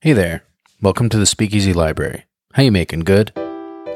[0.00, 0.44] Hey there.
[0.80, 2.22] Welcome to the Speakeasy Library.
[2.52, 3.00] How you making?
[3.00, 3.32] Good?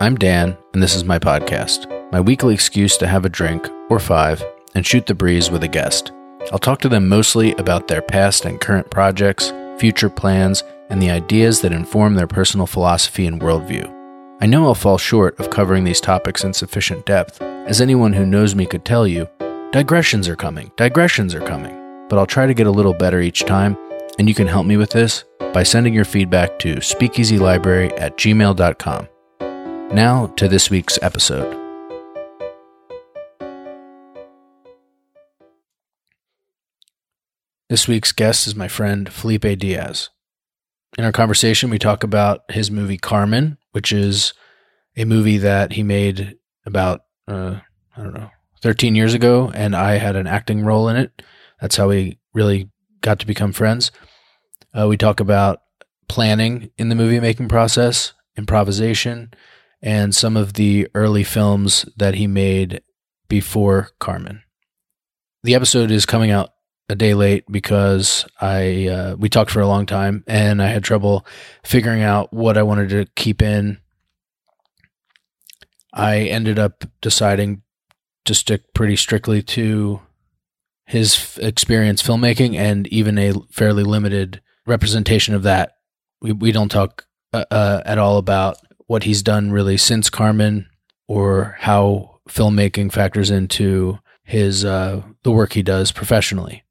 [0.00, 1.86] I'm Dan, and this is my podcast.
[2.10, 4.44] My weekly excuse to have a drink, or five,
[4.74, 6.10] and shoot the breeze with a guest.
[6.50, 11.08] I'll talk to them mostly about their past and current projects, future plans, and the
[11.12, 13.88] ideas that inform their personal philosophy and worldview.
[14.40, 17.40] I know I'll fall short of covering these topics in sufficient depth.
[17.40, 19.28] As anyone who knows me could tell you,
[19.70, 21.78] digressions are coming, digressions are coming.
[22.08, 23.76] But I'll try to get a little better each time,
[24.18, 29.08] and you can help me with this by sending your feedback to speakeasylibrary at gmail.com.
[29.94, 31.58] Now to this week's episode.
[37.68, 40.10] This week's guest is my friend Felipe Diaz.
[40.98, 44.34] In our conversation, we talk about his movie Carmen, which is
[44.94, 47.60] a movie that he made about, uh,
[47.96, 51.22] I don't know, 13 years ago, and I had an acting role in it.
[51.62, 52.68] That's how we really
[53.02, 53.90] got to become friends.
[54.72, 55.60] Uh, we talk about
[56.08, 59.32] planning in the movie making process, improvisation,
[59.82, 62.82] and some of the early films that he made
[63.28, 64.42] before Carmen.
[65.42, 66.50] The episode is coming out
[66.88, 70.84] a day late because I uh, we talked for a long time and I had
[70.84, 71.26] trouble
[71.64, 73.78] figuring out what I wanted to keep in.
[75.92, 77.62] I ended up deciding
[78.24, 80.00] to stick pretty strictly to
[80.86, 85.76] his experience filmmaking and even a fairly limited representation of that.
[86.20, 90.68] We we don't talk uh, uh, at all about what he's done really since Carmen
[91.08, 96.62] or how filmmaking factors into his uh, the work he does professionally.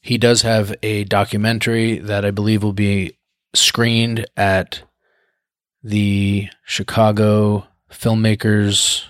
[0.00, 3.16] He does have a documentary that I believe will be
[3.54, 4.82] screened at
[5.82, 9.04] the Chicago Filmmakers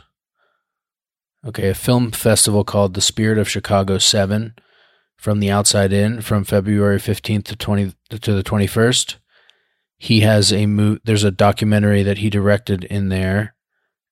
[1.47, 4.55] okay, a film festival called The Spirit of Chicago 7
[5.17, 9.17] from the outside in from February 15th to 20 to the 21st.
[9.99, 13.55] He has a mo- there's a documentary that he directed in there.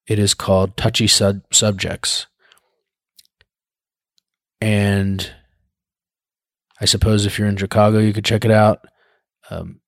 [0.06, 2.26] It is called Touchy Sub- Subjects.
[4.60, 5.32] And
[6.80, 8.86] I suppose if you're in Chicago, you could check it out.
[9.50, 9.80] Um,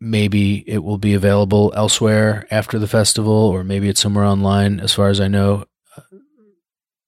[0.00, 4.80] maybe it will be available elsewhere after the festival, or maybe it's somewhere online.
[4.80, 5.66] As far as I know,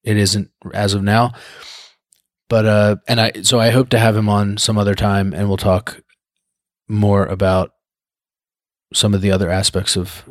[0.07, 1.33] it isn't as of now.
[2.49, 5.49] But uh and i so i hope to have him on some other time and
[5.49, 6.01] we'll talk
[6.89, 7.73] more about
[8.95, 10.25] some of the other aspects of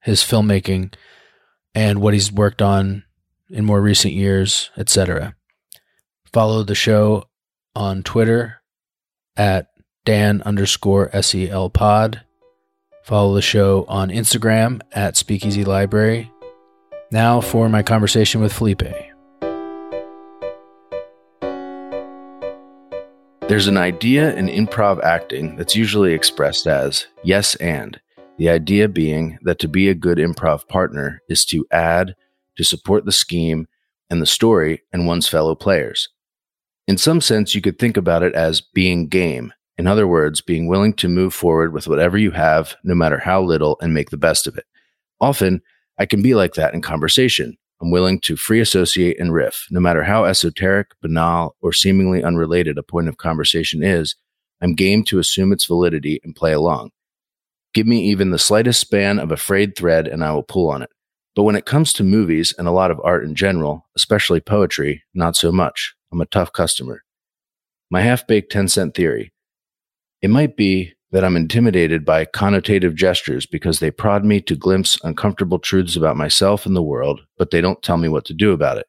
[0.00, 0.94] his filmmaking
[1.74, 3.04] and what he's worked on
[3.50, 5.36] in more recent years etc
[6.32, 7.24] follow the show
[7.74, 8.62] on twitter
[9.36, 9.68] at
[10.08, 12.22] dan underscore sel pod.
[13.04, 16.30] Follow the show on instagram at speakeasy library.
[17.10, 19.07] Now for my conversation with felipe
[23.48, 27.98] There's an idea in improv acting that's usually expressed as yes and,
[28.36, 32.14] the idea being that to be a good improv partner is to add,
[32.58, 33.66] to support the scheme
[34.10, 36.10] and the story and one's fellow players.
[36.86, 39.54] In some sense, you could think about it as being game.
[39.78, 43.40] In other words, being willing to move forward with whatever you have, no matter how
[43.40, 44.66] little, and make the best of it.
[45.22, 45.62] Often,
[45.98, 47.56] I can be like that in conversation.
[47.80, 52.76] I'm willing to free associate and riff, no matter how esoteric, banal, or seemingly unrelated
[52.76, 54.16] a point of conversation is.
[54.60, 56.90] I'm game to assume its validity and play along.
[57.74, 60.82] Give me even the slightest span of a frayed thread and I will pull on
[60.82, 60.90] it.
[61.36, 65.04] But when it comes to movies and a lot of art in general, especially poetry,
[65.14, 65.94] not so much.
[66.10, 67.04] I'm a tough customer.
[67.90, 69.32] My half baked 10 cent theory.
[70.20, 74.98] It might be that I'm intimidated by connotative gestures because they prod me to glimpse
[75.02, 78.52] uncomfortable truths about myself and the world, but they don't tell me what to do
[78.52, 78.86] about it.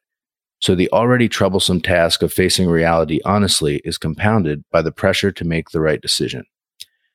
[0.60, 5.44] So the already troublesome task of facing reality honestly is compounded by the pressure to
[5.44, 6.44] make the right decision.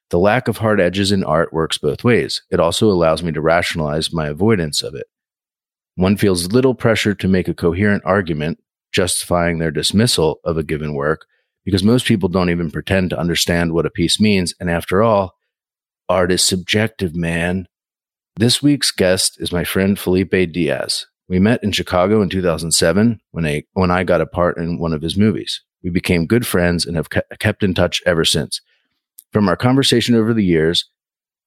[0.09, 2.41] The lack of hard edges in art works both ways.
[2.49, 5.05] It also allows me to rationalize my avoidance of it.
[5.95, 8.59] One feels little pressure to make a coherent argument
[8.91, 11.25] justifying their dismissal of a given work
[11.65, 14.53] because most people don't even pretend to understand what a piece means.
[14.59, 15.33] And after all,
[16.07, 17.67] art is subjective, man.
[18.37, 21.07] This week's guest is my friend Felipe Diaz.
[21.27, 24.93] We met in Chicago in 2007 when, I when I got a part in one
[24.93, 25.61] of his movies.
[25.83, 27.09] We became good friends and have
[27.39, 28.61] kept in touch ever since.
[29.33, 30.89] From our conversation over the years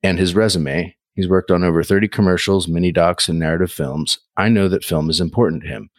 [0.03, 4.19] and his resume, he's worked on over 30 commercials, mini docs, and narrative films.
[4.37, 5.91] I know that film is important to him.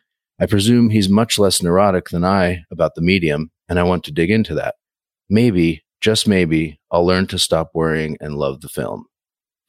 [0.41, 4.11] I presume he's much less neurotic than I about the medium and I want to
[4.11, 4.75] dig into that.
[5.29, 9.05] Maybe, just maybe, I'll learn to stop worrying and love the film.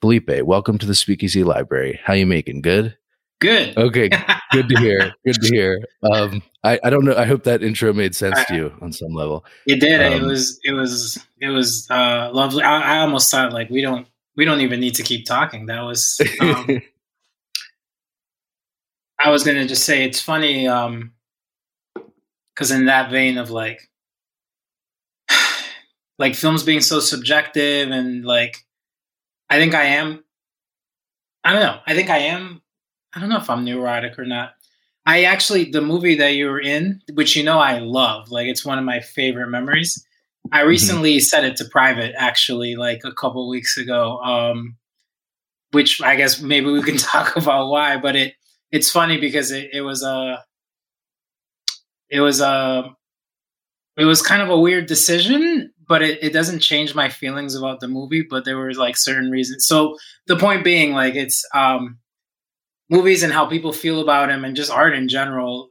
[0.01, 2.01] Felipe, welcome to the Speakeasy Library.
[2.03, 2.63] How you making?
[2.63, 2.97] Good?
[3.41, 3.77] Good.
[3.77, 4.09] Okay.
[4.53, 5.13] Good to hear.
[5.25, 5.81] Good to hear.
[6.03, 7.15] Um, I, I don't know.
[7.15, 9.45] I hope that intro made sense I, to you on some level.
[9.67, 10.01] It did.
[10.01, 10.59] Um, it was.
[10.65, 11.27] It was.
[11.41, 12.63] It was uh, lovely.
[12.63, 14.07] I, I, almost thought like we don't.
[14.37, 15.67] We don't even need to keep talking.
[15.67, 16.21] That was.
[16.41, 16.79] Um,
[19.23, 20.69] I was gonna just say it's funny.
[20.69, 21.13] Um,
[22.61, 23.90] because in that vein of like
[26.21, 28.65] like films being so subjective and like
[29.49, 30.23] I think I am
[31.43, 31.81] I don't know.
[31.87, 32.61] I think I am
[33.15, 34.53] I don't know if I'm neurotic or not.
[35.07, 38.65] I actually the movie that you were in, which you know I love, like it's
[38.65, 40.07] one of my favorite memories.
[40.53, 40.69] I mm-hmm.
[40.69, 41.23] recently mm-hmm.
[41.23, 44.21] set it to private actually like a couple weeks ago.
[44.21, 44.77] Um
[45.73, 48.35] which I guess maybe we can talk about why, but it
[48.71, 50.45] it's funny because it, it was a
[52.11, 52.95] it was a
[53.97, 57.81] it was kind of a weird decision but it, it doesn't change my feelings about
[57.81, 59.97] the movie but there were like certain reasons so
[60.27, 61.99] the point being like it's um
[62.89, 65.69] movies and how people feel about them and just art in general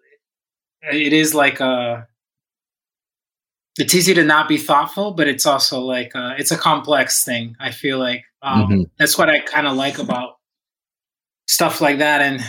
[0.83, 2.06] it is like a
[3.77, 7.56] it's easy to not be thoughtful but it's also like a, it's a complex thing
[7.60, 8.83] i feel like um, mm-hmm.
[8.98, 10.33] that's what i kind of like about
[11.48, 12.44] stuff like that and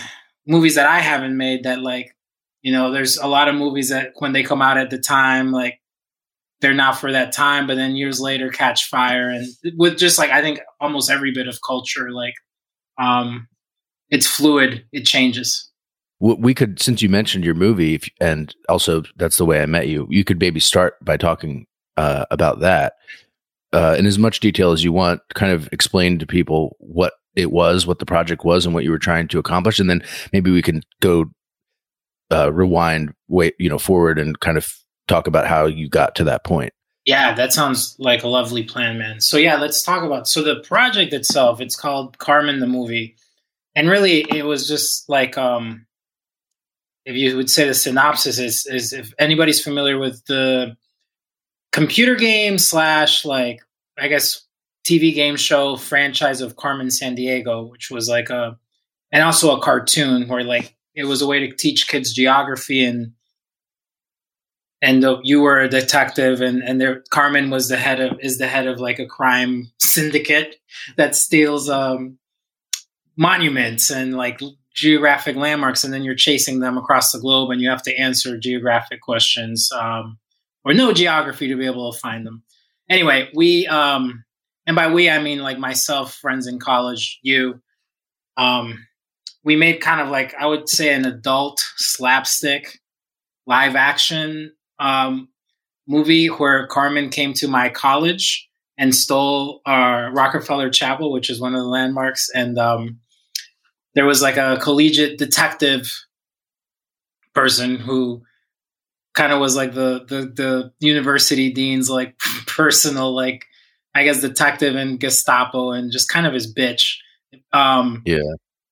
[0.44, 2.16] movies that i haven't made that like
[2.62, 5.50] you know, there's a lot of movies that when they come out at the time,
[5.50, 5.79] like
[6.60, 9.30] they're not for that time, but then years later catch fire.
[9.30, 9.46] And
[9.76, 12.34] with just like I think almost every bit of culture, like
[12.98, 13.48] um,
[14.10, 15.70] it's fluid, it changes.
[16.22, 19.88] We could, since you mentioned your movie, if, and also that's the way I met
[19.88, 20.06] you.
[20.10, 21.66] You could maybe start by talking
[21.96, 22.92] uh, about that
[23.72, 25.22] uh, in as much detail as you want.
[25.34, 28.90] Kind of explain to people what it was, what the project was, and what you
[28.90, 31.24] were trying to accomplish, and then maybe we can go
[32.30, 34.70] uh, rewind way you know forward and kind of
[35.10, 36.72] talk about how you got to that point.
[37.04, 39.20] Yeah, that sounds like a lovely plan, man.
[39.20, 41.60] So yeah, let's talk about so the project itself.
[41.60, 43.16] It's called Carmen the movie,
[43.74, 45.86] and really it was just like um,
[47.04, 50.76] if you would say the synopsis is is if anybody's familiar with the
[51.72, 53.60] computer game slash like
[53.98, 54.46] I guess
[54.84, 58.58] TV game show franchise of Carmen Sandiego, which was like a
[59.10, 63.12] and also a cartoon where like it was a way to teach kids geography and
[64.82, 68.46] and you were a detective and and there Carmen was the head of is the
[68.46, 70.56] head of like a crime syndicate
[70.96, 72.18] that steals um,
[73.16, 74.40] monuments and like
[74.74, 78.38] geographic landmarks and then you're chasing them across the globe and you have to answer
[78.38, 80.18] geographic questions um,
[80.64, 82.42] or no geography to be able to find them.
[82.88, 84.24] Anyway we um
[84.66, 87.60] and by we i mean like myself friends in college you
[88.36, 88.86] um
[89.42, 92.78] we made kind of like I would say an adult slapstick
[93.46, 95.28] live action um,
[95.86, 101.54] movie where Carmen came to my college and stole our Rockefeller Chapel, which is one
[101.54, 103.00] of the landmarks, and um,
[103.94, 106.04] there was like a collegiate detective
[107.34, 108.22] person who
[109.14, 113.46] kind of was like the, the the university dean's like personal like
[113.94, 116.96] I guess detective and Gestapo and just kind of his bitch.
[117.52, 118.18] Um, yeah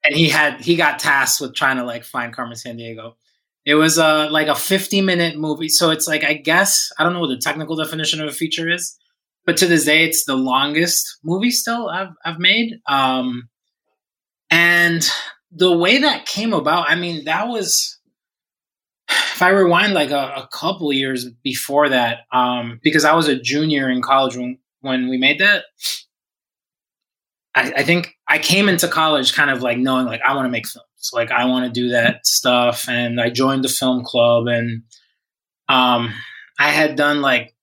[0.05, 3.15] and he had he got tasked with trying to like find Carmen Sandiego.
[3.69, 7.13] It was a like a 50 minute movie, so it's like I guess I don't
[7.13, 8.97] know what the technical definition of a feature is,
[9.45, 12.81] but to this day it's the longest movie still I've I've made.
[12.89, 13.51] Um,
[14.49, 15.07] and
[15.53, 17.99] the way that came about, I mean, that was
[19.11, 23.39] if I rewind like a, a couple years before that, um, because I was a
[23.39, 25.65] junior in college when when we made that.
[27.55, 30.51] I, I think I came into college kind of like knowing like I want to
[30.51, 30.67] make
[31.09, 34.83] films, like I want to do that stuff, and I joined the film club, and
[35.69, 36.13] um,
[36.59, 37.55] I had done like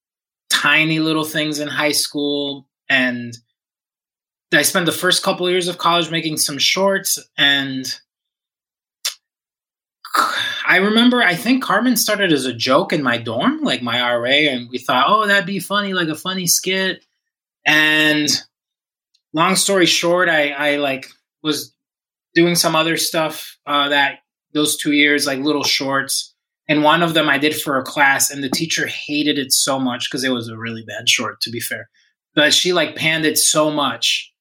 [0.50, 3.36] tiny little things in high school, and
[4.54, 7.86] I spent the first couple of years of college making some shorts, and
[10.68, 14.30] I remember I think Carmen started as a joke in my dorm, like my RA,
[14.30, 17.04] and we thought, oh, that'd be funny, like a funny skit,
[17.66, 18.30] and
[19.34, 21.10] long story short, I, I like
[21.44, 21.75] was
[22.36, 24.20] doing some other stuff uh, that
[24.54, 26.34] those two years, like little shorts.
[26.68, 29.80] And one of them I did for a class, and the teacher hated it so
[29.80, 31.90] much because it was a really bad short, to be fair.
[32.34, 34.34] But she like panned it so much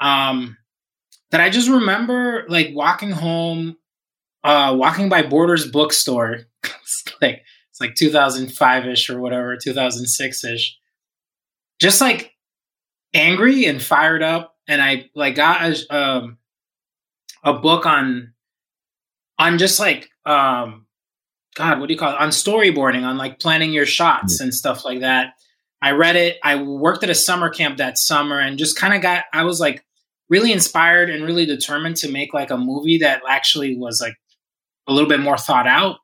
[0.00, 0.56] um,
[1.30, 3.76] that I just remember like walking home,
[4.44, 10.78] uh, walking by Borders bookstore, it's like it's like 2005 ish or whatever, 2006 ish,
[11.80, 12.32] just like
[13.12, 16.38] angry and fired up, and I like got a, um,
[17.46, 18.34] a book on
[19.38, 20.86] on just like um,
[21.54, 22.20] God, what do you call it?
[22.20, 24.44] On storyboarding, on like planning your shots mm.
[24.44, 25.34] and stuff like that.
[25.80, 26.38] I read it.
[26.42, 29.24] I worked at a summer camp that summer and just kind of got.
[29.32, 29.84] I was like
[30.28, 34.16] really inspired and really determined to make like a movie that actually was like
[34.88, 35.98] a little bit more thought out.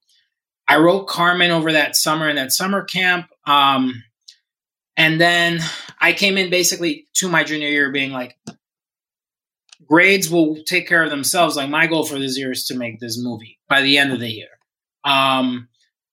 [0.69, 3.27] I wrote Carmen over that summer in that summer camp.
[3.47, 4.05] Um,
[4.97, 5.61] and then
[6.01, 8.37] I came in basically to my junior year being like,
[9.87, 11.57] grades will take care of themselves.
[11.57, 14.21] Like my goal for this year is to make this movie by the end of
[14.21, 14.49] the year.
[15.05, 15.69] Um,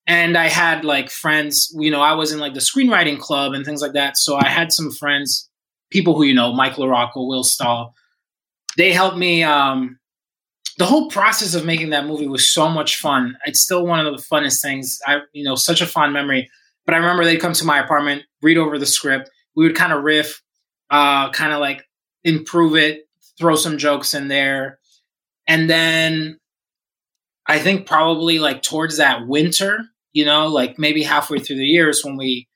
[0.08, 3.64] and I had like friends, you know, I was in like the screenwriting club and
[3.64, 4.18] things like that.
[4.18, 5.50] So I had some friends,
[5.92, 7.94] people who, you know, Mike LaRocco, Will Stahl,
[8.78, 9.44] they helped me.
[9.44, 10.00] Um,
[10.78, 13.38] the whole process of making that movie was so much fun.
[13.46, 15.00] It's still one of the funnest things.
[15.06, 16.50] I, you know, such a fond memory.
[16.86, 19.30] But I remember they'd come to my apartment, read over the script.
[19.56, 20.42] We would kind of riff,
[20.90, 21.84] uh, kind of like
[22.24, 23.09] improve it,
[23.40, 24.80] throw some jokes in there.
[25.48, 26.38] And then
[27.48, 29.80] I think probably like towards that winter,
[30.14, 32.48] you know, like maybe halfway through the years when we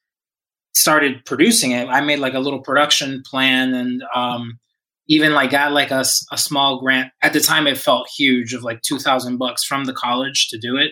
[0.74, 4.60] started producing it, I made like a little production plan and um,
[5.08, 7.12] even like got like a, a small grant.
[7.22, 10.78] At the time, it felt huge of like 2000 bucks from the college to do
[10.78, 10.92] it.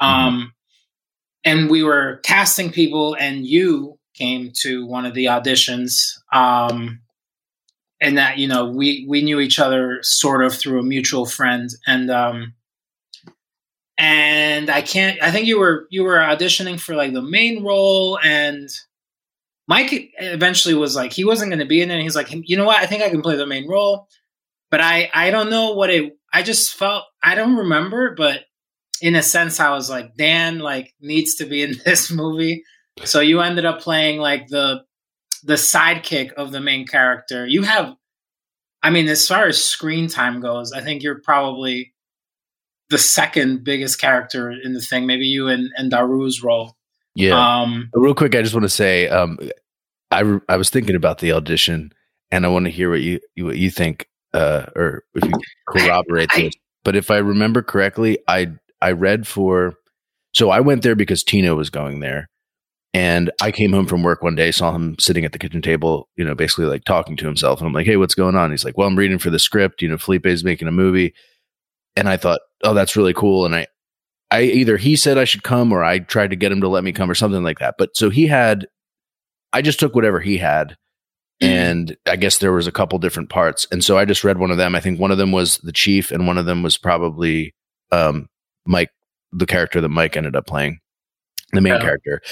[0.00, 0.06] Mm-hmm.
[0.06, 0.52] Um,
[1.44, 6.18] and we were casting people and you came to one of the auditions.
[6.32, 7.00] Um,
[8.00, 11.70] and that, you know, we, we knew each other sort of through a mutual friend.
[11.86, 12.54] And, um,
[13.98, 15.22] and I can't.
[15.22, 18.68] I think you were you were auditioning for like the main role, and
[19.66, 22.02] Mike eventually was like he wasn't going to be in it.
[22.02, 22.78] He's like, you know what?
[22.78, 24.08] I think I can play the main role,
[24.70, 26.12] but I I don't know what it.
[26.32, 28.40] I just felt I don't remember, but
[29.00, 32.64] in a sense, I was like Dan like needs to be in this movie.
[33.04, 34.82] So you ended up playing like the
[35.46, 37.46] the sidekick of the main character.
[37.46, 37.94] You have,
[38.82, 41.94] I mean, as far as screen time goes, I think you're probably
[42.90, 45.06] the second biggest character in the thing.
[45.06, 46.76] Maybe you and, and Daru's role.
[47.14, 47.60] Yeah.
[47.60, 49.38] Um, Real quick, I just want to say, um,
[50.10, 51.92] I I was thinking about the audition,
[52.30, 55.32] and I want to hear what you what you think, uh, or if you
[55.68, 56.54] corroborate I, this.
[56.84, 59.74] But if I remember correctly, I I read for,
[60.34, 62.28] so I went there because Tino was going there,
[62.94, 66.08] and I came home from work one day, saw him sitting at the kitchen table,
[66.16, 68.50] you know, basically like talking to himself, and I'm like, hey, what's going on?
[68.50, 69.82] He's like, well, I'm reading for the script.
[69.82, 71.14] You know, Felipe's making a movie
[71.96, 73.46] and I thought, oh, that's really cool.
[73.46, 73.66] And I,
[74.30, 76.84] I either he said I should come or I tried to get him to let
[76.84, 77.76] me come or something like that.
[77.78, 78.66] But so he had,
[79.52, 80.76] I just took whatever he had.
[81.40, 83.66] And I guess there was a couple different parts.
[83.70, 84.74] And so I just read one of them.
[84.74, 87.54] I think one of them was the chief and one of them was probably
[87.92, 88.28] um,
[88.66, 88.88] Mike,
[89.32, 90.78] the character that Mike ended up playing,
[91.52, 91.80] the main yeah.
[91.80, 92.22] character.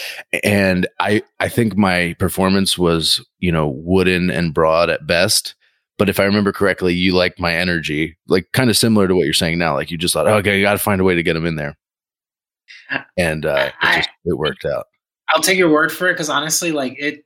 [0.43, 5.55] And I, I think my performance was, you know, wooden and broad at best.
[5.97, 9.25] But if I remember correctly, you liked my energy, like kind of similar to what
[9.25, 9.75] you're saying now.
[9.75, 11.47] Like you just thought, oh, okay, you got to find a way to get him
[11.47, 11.77] in there,
[13.17, 14.87] and uh, it, just, it worked out.
[15.29, 17.25] I'll take your word for it because honestly, like it,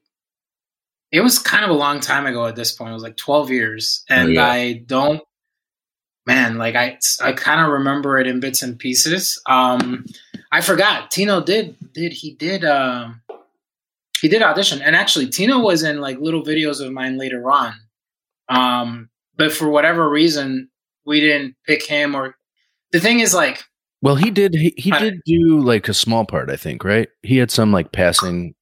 [1.11, 2.90] it was kind of a long time ago at this point.
[2.90, 4.47] It was like 12 years, oh, and oh, yeah.
[4.47, 5.23] I don't,
[6.26, 9.40] man, like I, I kind of remember it in bits and pieces.
[9.47, 10.04] Um,
[10.50, 13.21] I forgot Tino did did he did um
[14.21, 17.75] he did audition, and actually Tino was in like little videos of mine later on.
[18.49, 20.69] Um, but for whatever reason,
[21.07, 22.14] we didn't pick him.
[22.14, 22.35] Or
[22.93, 23.62] the thing is, like,
[24.02, 24.55] well, he did.
[24.55, 26.85] He, he I, did do like a small part, I think.
[26.85, 27.09] Right?
[27.23, 28.55] He had some like passing,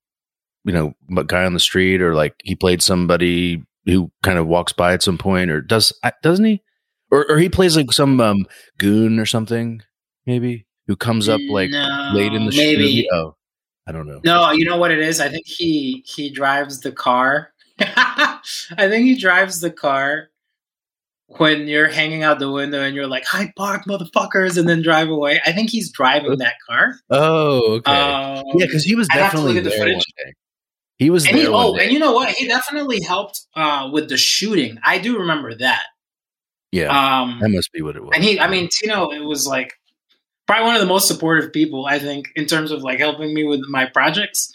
[0.65, 4.73] you know, guy on the street, or like he played somebody who kind of walks
[4.73, 6.63] by at some point, or does doesn't he?
[7.11, 8.47] Or or he plays like some um,
[8.79, 9.81] goon or something,
[10.27, 13.09] maybe who comes up like no, late in the maybe.
[13.13, 13.37] Oh,
[13.87, 14.21] I don't know.
[14.25, 15.21] No, you know what it is.
[15.21, 18.41] I think he he drives the car I
[18.77, 20.31] think he drives the car
[21.27, 25.11] when you're hanging out the window and you're like, "Hi, park, motherfuckers," and then drive
[25.11, 25.41] away.
[25.45, 26.99] I think he's driving that car.
[27.11, 27.93] Oh, okay.
[27.93, 30.33] Um, yeah, because he was definitely there the one day.
[30.97, 31.43] He was and there.
[31.45, 31.85] He, oh, day.
[31.85, 32.31] and you know what?
[32.31, 34.79] He definitely helped uh, with the shooting.
[34.83, 35.85] I do remember that.
[36.73, 38.13] Yeah, um, that must be what it was.
[38.15, 39.75] And he, I mean, Tino, it was like
[40.47, 43.45] probably one of the most supportive people I think in terms of like helping me
[43.45, 44.53] with my projects.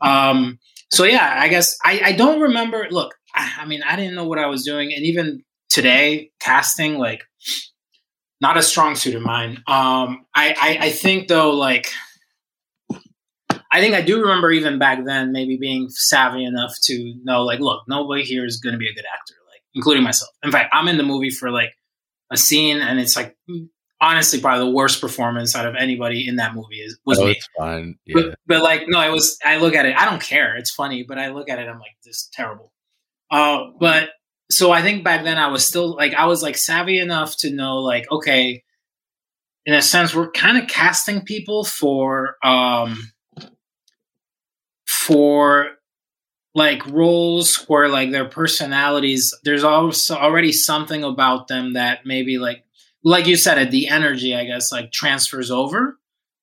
[0.00, 0.58] Um,
[0.90, 2.86] so yeah, I guess I, I don't remember.
[2.90, 6.98] Look, I, I, mean, I didn't know what I was doing, and even today, casting
[6.98, 7.24] like
[8.40, 9.62] not a strong suit of mine.
[9.66, 11.90] Um, I, I I think though, like
[13.70, 17.60] I think I do remember even back then, maybe being savvy enough to know, like,
[17.60, 20.30] look, nobody here is going to be a good actor, like, including myself.
[20.42, 21.74] In fact, I'm in the movie for like
[22.30, 23.36] a scene, and it's like
[24.00, 27.40] honestly probably the worst performance out of anybody in that movie is was oh, me.
[27.56, 27.98] Fine.
[28.04, 28.14] Yeah.
[28.14, 30.56] But, but, like no, it was I look at it, I don't care.
[30.56, 32.72] It's funny, but I look at it, I'm like, this is terrible.
[33.30, 34.10] Uh, but
[34.50, 37.50] so I think back then I was still like I was like savvy enough to
[37.50, 38.62] know like, okay,
[39.66, 43.12] in a sense, we're kind of casting people for um
[44.86, 45.72] for
[46.54, 52.64] like roles where like their personalities there's also already something about them that maybe like
[53.08, 55.98] like you said it the energy i guess like transfers over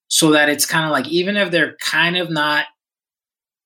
[0.08, 2.66] so that it's kind of like even if they're kind of not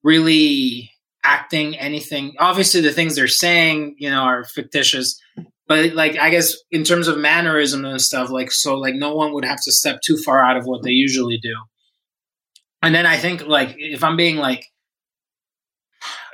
[0.04, 0.92] really
[1.24, 5.20] acting anything obviously the things they're saying you know are fictitious
[5.68, 9.34] but like i guess in terms of mannerism and stuff like so like no one
[9.34, 11.56] would have to step too far out of what they usually do.
[12.82, 14.66] And then i think like if i'm being like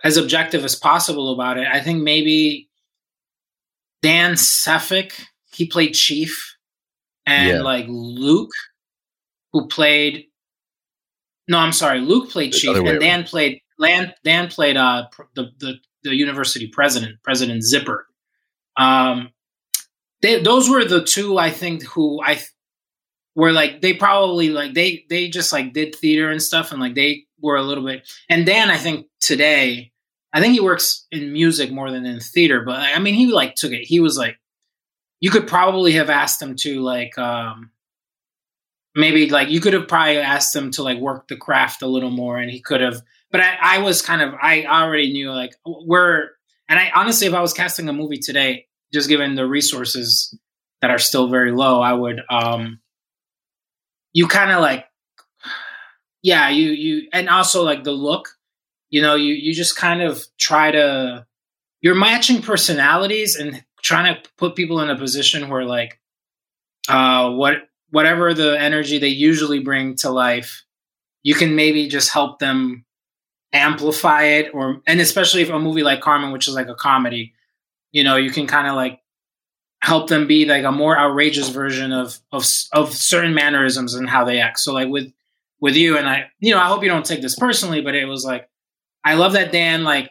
[0.03, 2.69] as objective as possible about it i think maybe
[4.03, 5.13] dan Sefik
[5.51, 6.54] he played chief
[7.25, 7.61] and yeah.
[7.61, 8.51] like luke
[9.53, 10.25] who played
[11.47, 15.51] no i'm sorry luke played the chief and dan played Dan, Dan played uh, the,
[15.59, 18.07] the the university president, President Zipper.
[18.77, 19.31] Um,
[20.21, 22.39] they, those were the two I think who I
[23.35, 26.95] were like they probably like they they just like did theater and stuff and like
[26.95, 29.91] they were a little bit and Dan I think today
[30.33, 33.55] I think he works in music more than in theater but I mean he like
[33.55, 34.37] took it he was like
[35.19, 37.71] you could probably have asked him to like um
[38.95, 42.11] maybe like you could have probably asked him to like work the craft a little
[42.11, 43.01] more and he could have
[43.35, 46.29] but I, I was kind of I already knew like we're
[46.69, 50.37] and I honestly if I was casting a movie today, just given the resources
[50.81, 52.79] that are still very low, I would um
[54.13, 54.85] you kind of like
[56.23, 58.29] yeah, you you and also like the look,
[58.89, 61.25] you know, you you just kind of try to
[61.81, 65.99] you're matching personalities and trying to put people in a position where like
[66.89, 70.65] uh what whatever the energy they usually bring to life,
[71.21, 72.83] you can maybe just help them
[73.53, 77.33] amplify it or and especially if a movie like Carmen, which is like a comedy,
[77.91, 78.99] you know, you can kind of like
[79.81, 84.25] help them be like a more outrageous version of of of certain mannerisms and how
[84.25, 84.59] they act.
[84.59, 85.13] So like with
[85.61, 88.05] with you and I, you know, I hope you don't take this personally, but it
[88.05, 88.49] was like
[89.03, 90.09] I love that Dan like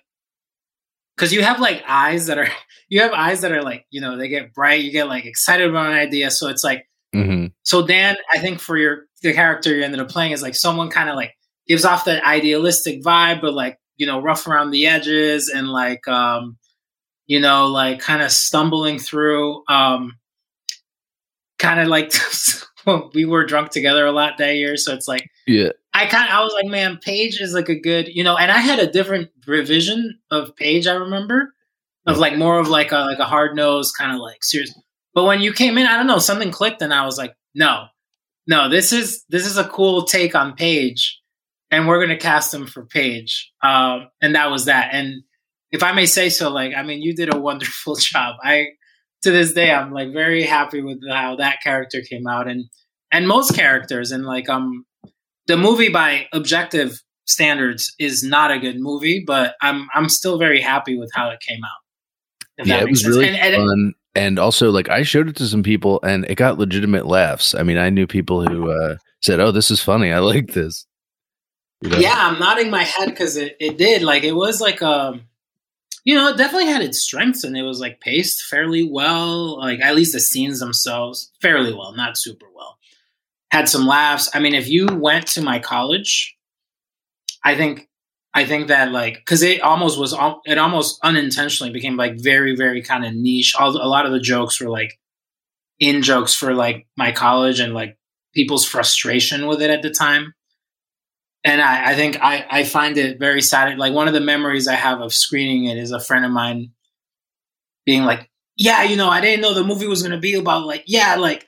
[1.16, 2.49] because you have like eyes that are
[2.88, 5.68] you have eyes that are like you know they get bright, you get like excited
[5.68, 6.30] about an idea.
[6.30, 7.47] So it's like mm-hmm.
[7.62, 10.90] so Dan, I think for your the character you ended up playing is like someone
[10.90, 11.35] kind of like
[11.66, 16.06] gives off that idealistic vibe, but like, you know, rough around the edges and like,
[16.09, 16.59] um,
[17.26, 20.18] you know, like kind of stumbling through, um,
[21.59, 22.12] kind of like
[23.14, 24.77] we were drunk together a lot that year.
[24.77, 27.79] So it's like, yeah, I kind of, I was like, man, Paige is like a
[27.79, 30.87] good, you know, and I had a different revision of Paige.
[30.87, 31.55] I remember
[32.07, 34.77] of like more of like a, like a hard nosed kind of like serious.
[35.14, 37.87] But when you came in, I don't know, something clicked and I was like, no,
[38.47, 41.20] no, this is, this is a cool take on Paige
[41.70, 43.53] and we're going to cast him for Paige.
[43.62, 44.90] Um, and that was that.
[44.92, 45.23] And
[45.70, 48.37] if I may say so, like, I mean, you did a wonderful job.
[48.42, 48.68] I,
[49.25, 52.65] to this day, I'm like very happy with how that character came out and,
[53.13, 54.13] and most characters.
[54.13, 54.87] And like, um,
[55.47, 60.61] the movie by objective standards is not a good movie, but I'm, I'm still very
[60.61, 62.67] happy with how it came out.
[62.67, 63.15] Yeah, it was sense.
[63.15, 63.89] really and, and fun.
[63.89, 67.55] It, and also, like, I showed it to some people and it got legitimate laughs.
[67.55, 70.13] I mean, I knew people who, uh, said, "Oh, this is funny.
[70.13, 70.87] I like this."
[71.81, 71.99] You know?
[71.99, 74.03] Yeah, I'm nodding my head because it, it did.
[74.03, 75.23] Like it was like um
[76.05, 79.59] you know, it definitely had its strengths and it was like paced fairly well.
[79.59, 82.79] Like at least the scenes themselves, fairly well, not super well.
[83.51, 84.31] Had some laughs.
[84.35, 86.37] I mean, if you went to my college,
[87.43, 87.88] I think
[88.35, 90.14] I think that like because it almost was
[90.45, 93.55] it almost unintentionally became like very very kind of niche.
[93.59, 94.99] All a lot of the jokes were like
[95.79, 97.97] in jokes for like my college and like
[98.35, 100.35] people's frustration with it at the time
[101.44, 103.78] and I, I think I, I find it very sad.
[103.78, 106.72] Like one of the memories I have of screening it is a friend of mine
[107.85, 110.66] being like, "Yeah, you know, I didn't know the movie was going to be about
[110.66, 111.46] like, yeah, like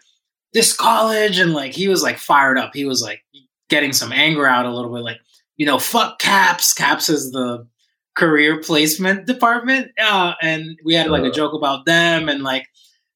[0.53, 2.73] this college," and like he was like fired up.
[2.75, 3.23] He was like
[3.71, 5.19] getting some anger out a little bit, like,
[5.57, 6.75] you know, fuck Caps.
[6.75, 7.67] Caps is the
[8.15, 12.67] career placement department, uh, and we had like a joke about them, and like,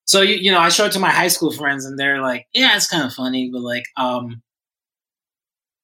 [0.06, 2.46] so you, you know, I showed it to my high school friends, and they're like,
[2.54, 4.42] "Yeah, it's kind of funny," but like, um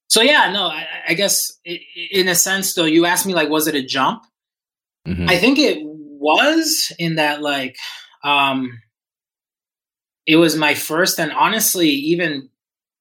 [0.08, 3.66] so yeah, no, I, I guess in a sense, though, you asked me like, was
[3.66, 4.24] it a jump?
[5.06, 5.28] Mm-hmm.
[5.28, 7.76] I think it was in that like,
[8.24, 8.80] um,
[10.26, 12.50] it was my first and honestly, even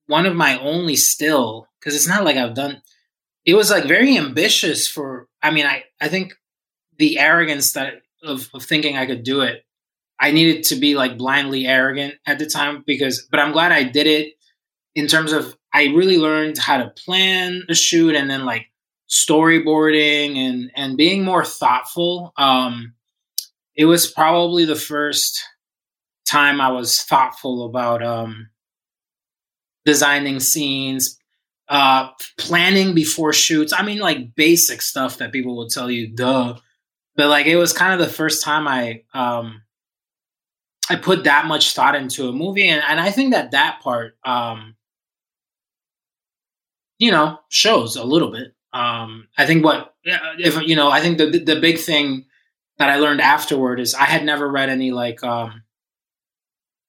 [0.07, 2.81] one of my only still because it's not like I've done.
[3.45, 5.27] It was like very ambitious for.
[5.41, 6.33] I mean, I I think
[6.97, 9.63] the arrogance that of, of thinking I could do it.
[10.19, 13.83] I needed to be like blindly arrogant at the time because, but I'm glad I
[13.83, 14.33] did it
[14.95, 18.67] in terms of I really learned how to plan a shoot and then like
[19.09, 22.31] storyboarding and and being more thoughtful.
[22.37, 22.93] Um,
[23.75, 25.43] it was probably the first
[26.25, 28.47] time I was thoughtful about um,
[29.83, 31.19] designing scenes,
[31.67, 33.73] uh, planning before shoots.
[33.73, 36.55] I mean, like basic stuff that people will tell you, duh.
[37.17, 39.61] But like, it was kind of the first time I um,
[40.89, 44.17] I put that much thought into a movie, and, and I think that that part,
[44.23, 44.75] um,
[46.97, 48.53] you know, shows a little bit.
[48.73, 52.25] Um, I think what if you know, I think the the big thing
[52.77, 55.63] that I learned afterward is I had never read any like um,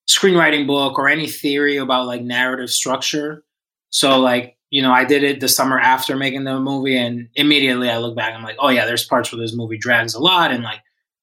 [0.08, 3.44] screenwriting book or any theory about like narrative structure.
[3.90, 7.88] So like you know, I did it the summer after making the movie, and immediately
[7.88, 10.50] I look back, I'm like, oh yeah, there's parts where this movie drags a lot,
[10.50, 10.80] and like,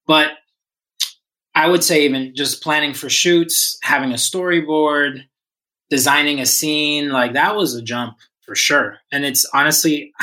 [0.07, 0.29] but
[1.53, 5.23] I would say even just planning for shoots, having a storyboard,
[5.89, 8.97] designing a scene, like that was a jump for sure.
[9.11, 10.13] And it's honestly,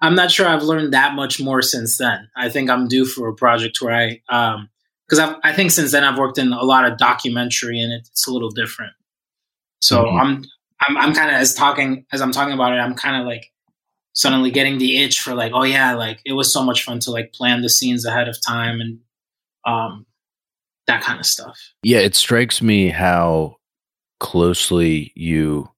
[0.00, 2.28] I'm not sure I've learned that much more since then.
[2.36, 4.68] I think I'm due for a project where I, um,
[5.08, 8.32] because I think since then I've worked in a lot of documentary and it's a
[8.32, 8.92] little different.
[9.80, 10.16] So mm-hmm.
[10.16, 10.44] I'm
[10.86, 13.52] I'm I'm kind of as talking as I'm talking about it, I'm kind of like
[14.14, 17.10] suddenly getting the itch for like, oh yeah, like it was so much fun to
[17.10, 18.98] like plan the scenes ahead of time and
[19.64, 20.06] um
[20.86, 21.58] that kind of stuff.
[21.82, 23.56] Yeah, it strikes me how
[24.18, 25.68] closely you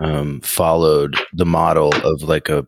[0.00, 2.66] um followed the model of like a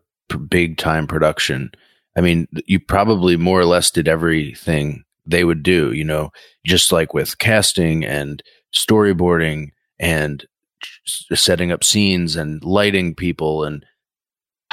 [0.49, 1.71] big time production.
[2.17, 6.31] I mean, you probably more or less did everything they would do, you know,
[6.65, 8.41] just like with casting and
[8.73, 10.45] storyboarding and
[11.05, 13.85] setting up scenes and lighting people and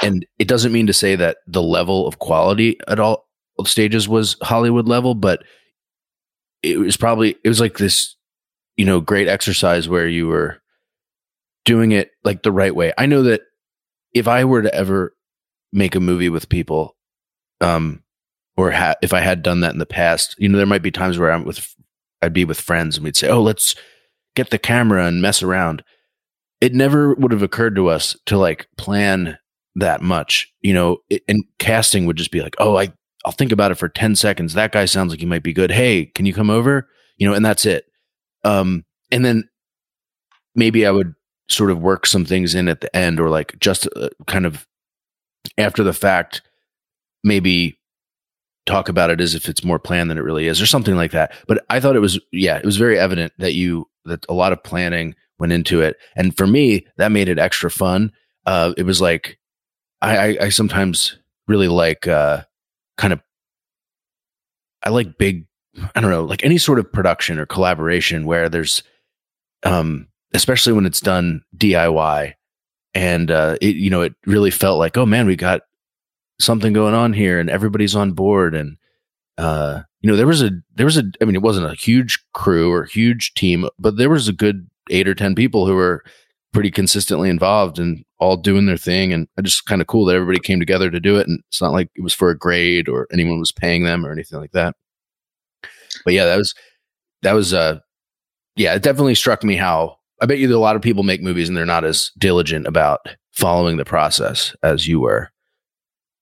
[0.03, 3.27] and it doesn't mean to say that the level of quality at all
[3.65, 5.43] stages was Hollywood level, but
[6.63, 8.15] it was probably it was like this,
[8.75, 10.61] you know, great exercise where you were
[11.65, 12.93] doing it like the right way.
[12.97, 13.41] I know that
[14.13, 15.15] if I were to ever
[15.73, 16.95] make a movie with people,
[17.61, 18.03] um,
[18.57, 20.91] or ha- if I had done that in the past, you know, there might be
[20.91, 21.75] times where I'm with,
[22.21, 23.75] I'd be with friends and we'd say, "Oh, let's
[24.35, 25.83] get the camera and mess around."
[26.61, 29.37] it never would have occurred to us to like plan
[29.75, 32.93] that much, you know, it, and casting would just be like, oh, I,
[33.25, 34.53] I'll think about it for 10 seconds.
[34.53, 35.71] That guy sounds like he might be good.
[35.71, 36.87] Hey, can you come over?
[37.17, 37.85] You know, and that's it.
[38.43, 39.49] Um, and then
[40.55, 41.13] maybe I would
[41.49, 44.67] sort of work some things in at the end or like just uh, kind of
[45.57, 46.41] after the fact,
[47.23, 47.79] maybe
[48.65, 51.11] talk about it as if it's more planned than it really is or something like
[51.11, 51.33] that.
[51.47, 54.53] But I thought it was, yeah, it was very evident that you, that a lot
[54.53, 55.97] of planning went into it.
[56.15, 58.11] And for me, that made it extra fun.
[58.45, 59.37] Uh, it was like,
[60.01, 62.43] I, I, I sometimes really like, uh,
[62.97, 63.21] kind of,
[64.83, 65.45] I like big,
[65.95, 68.81] I don't know, like any sort of production or collaboration where there's,
[69.63, 72.33] um, especially when it's done DIY
[72.93, 75.61] and, uh, it, you know, it really felt like, oh man, we got
[76.39, 78.53] something going on here and everybody's on board.
[78.55, 78.77] And,
[79.37, 82.23] uh, you know, there was a, there was a, I mean, it wasn't a huge
[82.33, 86.03] crew or huge team, but there was a good eight or 10 people who were
[86.53, 89.11] pretty consistently involved and all doing their thing.
[89.11, 91.27] And just kind of cool that everybody came together to do it.
[91.27, 94.11] And it's not like it was for a grade or anyone was paying them or
[94.11, 94.75] anything like that.
[96.03, 96.53] But yeah, that was,
[97.23, 97.79] that was, uh,
[98.55, 101.21] yeah, it definitely struck me how I bet you that a lot of people make
[101.21, 105.31] movies and they're not as diligent about following the process as you were.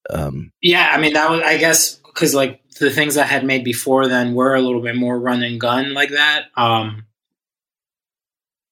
[0.09, 3.63] Um, yeah, I mean, that was, I guess, because like the things I had made
[3.63, 6.45] before then were a little bit more run and gun like that.
[6.57, 7.05] Um,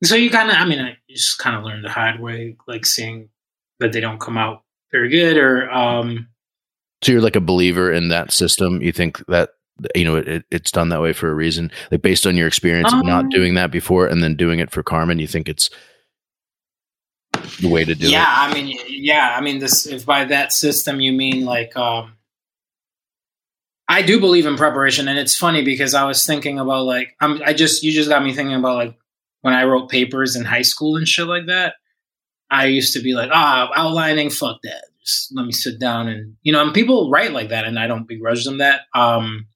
[0.04, 2.86] so you kind of, I mean, I just kind of learned the hard way, like
[2.86, 3.30] seeing
[3.80, 5.70] that they don't come out very good or.
[5.70, 6.28] um
[7.04, 8.82] So you're like a believer in that system.
[8.82, 9.52] You think that
[9.96, 12.92] you know it, it's done that way for a reason, like based on your experience
[12.92, 15.20] um, of not um, doing that before and then doing it for Carmen.
[15.20, 15.70] You think it's
[17.62, 18.12] the way to do yeah, it.
[18.12, 21.76] Yeah, I mean, yeah, I mean, this if by that system you mean like.
[21.76, 22.14] um
[23.92, 27.42] I do believe in preparation, and it's funny because I was thinking about like I'm.
[27.44, 28.98] I just you just got me thinking about like
[29.42, 31.74] when I wrote papers in high school and shit like that,
[32.50, 34.86] I used to be like, ah, oh, outlining, fuck that.
[35.04, 37.88] Just let me sit down and you know, and people write like that, and I
[37.88, 38.82] don't begrudge them that.
[38.94, 39.48] Um,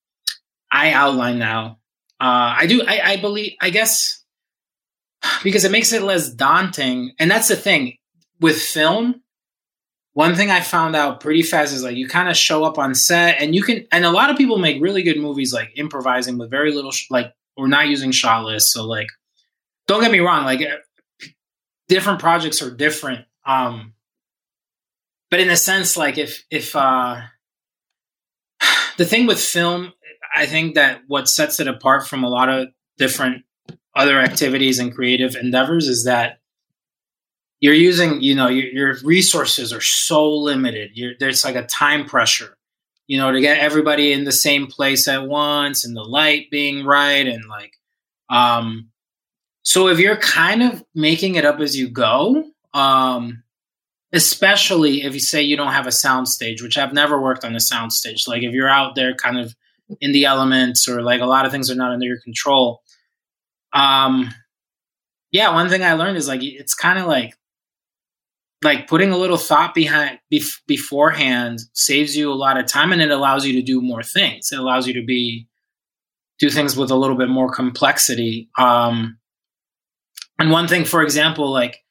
[0.75, 1.79] I outline now.
[2.19, 2.83] Uh, I do.
[2.85, 3.53] I, I believe.
[3.61, 4.23] I guess
[5.43, 7.97] because it makes it less daunting, and that's the thing
[8.39, 9.21] with film.
[10.13, 12.95] One thing I found out pretty fast is like you kind of show up on
[12.95, 13.85] set, and you can.
[13.91, 17.07] And a lot of people make really good movies like improvising with very little, sh-
[17.09, 18.73] like or not using shot lists.
[18.73, 19.07] So like
[19.87, 20.61] don't get me wrong, like
[21.87, 23.25] different projects are different.
[23.45, 23.93] Um,
[25.29, 27.21] but in a sense, like if if uh,
[28.97, 29.93] the thing with film,
[30.35, 32.67] I think that what sets it apart from a lot of
[32.97, 33.43] different
[33.95, 36.39] other activities and creative endeavors is that
[37.61, 40.91] you're using, you know, your, your resources are so limited.
[40.93, 42.57] You're, there's like a time pressure,
[43.07, 46.85] you know, to get everybody in the same place at once and the light being
[46.85, 47.73] right and like,
[48.29, 48.89] um,
[49.63, 52.43] so if you're kind of making it up as you go,
[52.73, 53.43] um,
[54.11, 57.55] especially if you say you don't have a sound stage, which I've never worked on
[57.55, 58.27] a sound stage.
[58.27, 59.55] Like if you're out there kind of
[60.01, 62.81] in the elements or like a lot of things are not under your control.
[63.73, 64.33] Um
[65.31, 67.35] yeah, one thing I learned is like it's kind of like
[68.63, 73.01] like putting a little thought behind bef- beforehand saves you a lot of time and
[73.01, 74.51] it allows you to do more things.
[74.51, 75.47] It allows you to be
[76.39, 78.49] do things with a little bit more complexity.
[78.57, 79.17] Um
[80.39, 81.84] and one thing for example like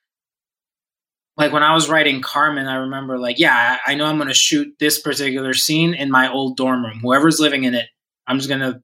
[1.36, 4.34] like when I was writing Carmen, I remember like, yeah, I, know I'm going to
[4.34, 7.00] shoot this particular scene in my old dorm room.
[7.02, 7.88] Whoever's living in it,
[8.26, 8.80] I'm just going to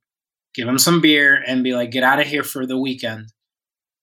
[0.55, 3.27] give them some beer and be like, get out of here for the weekend.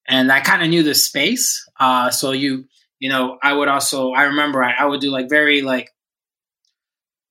[0.08, 1.68] And I kind of knew the space.
[1.78, 2.66] Uh, so you,
[3.00, 5.90] you know, I would also, I remember I, I would do like very like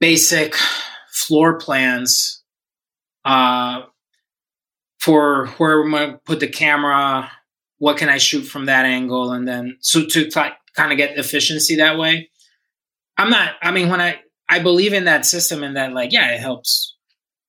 [0.01, 0.55] basic
[1.11, 2.43] floor plans,
[3.25, 3.83] uh,
[4.99, 7.31] for where I'm going to put the camera,
[7.79, 9.33] what can I shoot from that angle?
[9.33, 10.29] And then, so to
[10.77, 12.31] kind of get efficiency that way.
[13.17, 16.33] I'm not, I mean, when I, I believe in that system and that like, yeah,
[16.33, 16.97] it helps,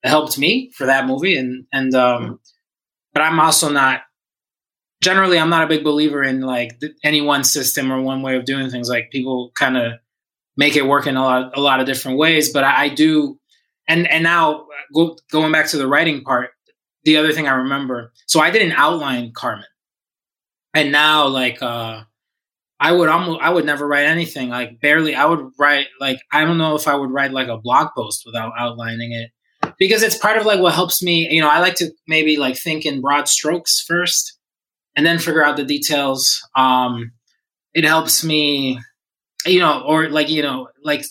[0.04, 1.38] it helped me for that movie.
[1.38, 2.40] And, and, um,
[3.14, 4.02] but I'm also not,
[5.04, 8.46] generally, I'm not a big believer in like any one system or one way of
[8.46, 8.90] doing things.
[8.90, 9.94] Like people kind of
[10.56, 12.54] make it work in a lot, a lot of different ways.
[12.54, 13.38] But I, I do,
[13.88, 16.52] and, and now go, going back to the writing part,
[17.04, 19.66] the other thing I remember, so I did an outline Carmen.
[20.74, 22.04] And now like, uh,
[22.80, 26.46] I would almost I would never write anything like barely I would write like I
[26.46, 29.32] don't know if I would write like a blog post without outlining it.
[29.80, 32.56] Because it's part of like what helps me you know I like to maybe like
[32.58, 34.38] think in broad strokes first
[34.96, 36.40] and then figure out the details.
[36.56, 37.14] Um
[37.74, 38.80] it helps me
[39.46, 41.04] you know or like you know like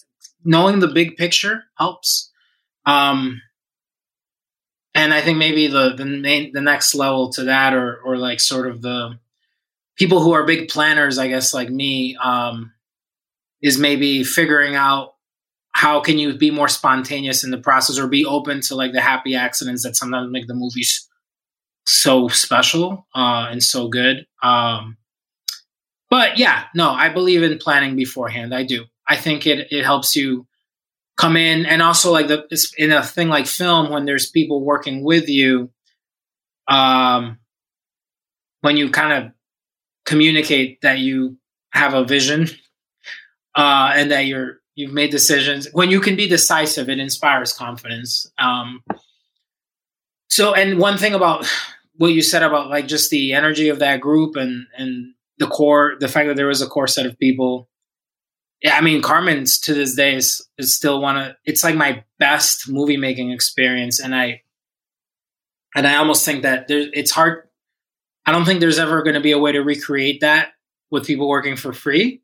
[0.45, 2.31] knowing the big picture helps.
[2.85, 3.41] Um
[4.95, 8.41] and I think maybe the the main the next level to that or or like
[8.41, 9.19] sort of the
[9.97, 12.73] people who are big planners, I guess, like me, um,
[13.63, 15.15] is maybe figuring out
[15.73, 19.01] how can you be more spontaneous in the process or be open to like the
[19.01, 21.07] happy accidents that sometimes make the movies
[21.87, 24.27] so special uh, and so good.
[24.43, 24.97] Um,
[26.09, 28.55] but yeah, no, I believe in planning beforehand.
[28.55, 28.85] I do.
[29.09, 30.47] I think it it helps you
[31.17, 32.47] come in, and also like the
[32.79, 35.71] in a thing like film when there's people working with you.
[36.69, 37.39] Um,
[38.63, 39.33] when you kind of
[40.07, 41.37] communicate that you
[41.73, 42.49] have a vision
[43.55, 48.31] uh, and that you're you've made decisions when you can be decisive it inspires confidence.
[48.39, 48.83] Um,
[50.31, 51.47] so and one thing about
[51.97, 55.97] what you said about like just the energy of that group and and the core
[55.99, 57.69] the fact that there was a core set of people.
[58.63, 62.03] Yeah i mean carmen's to this day is, is still one of it's like my
[62.19, 64.41] best movie making experience and i
[65.75, 67.46] and i almost think that there, it's hard
[68.27, 70.49] I don't think there's ever going to be a way to recreate that
[70.91, 72.23] with people working for free.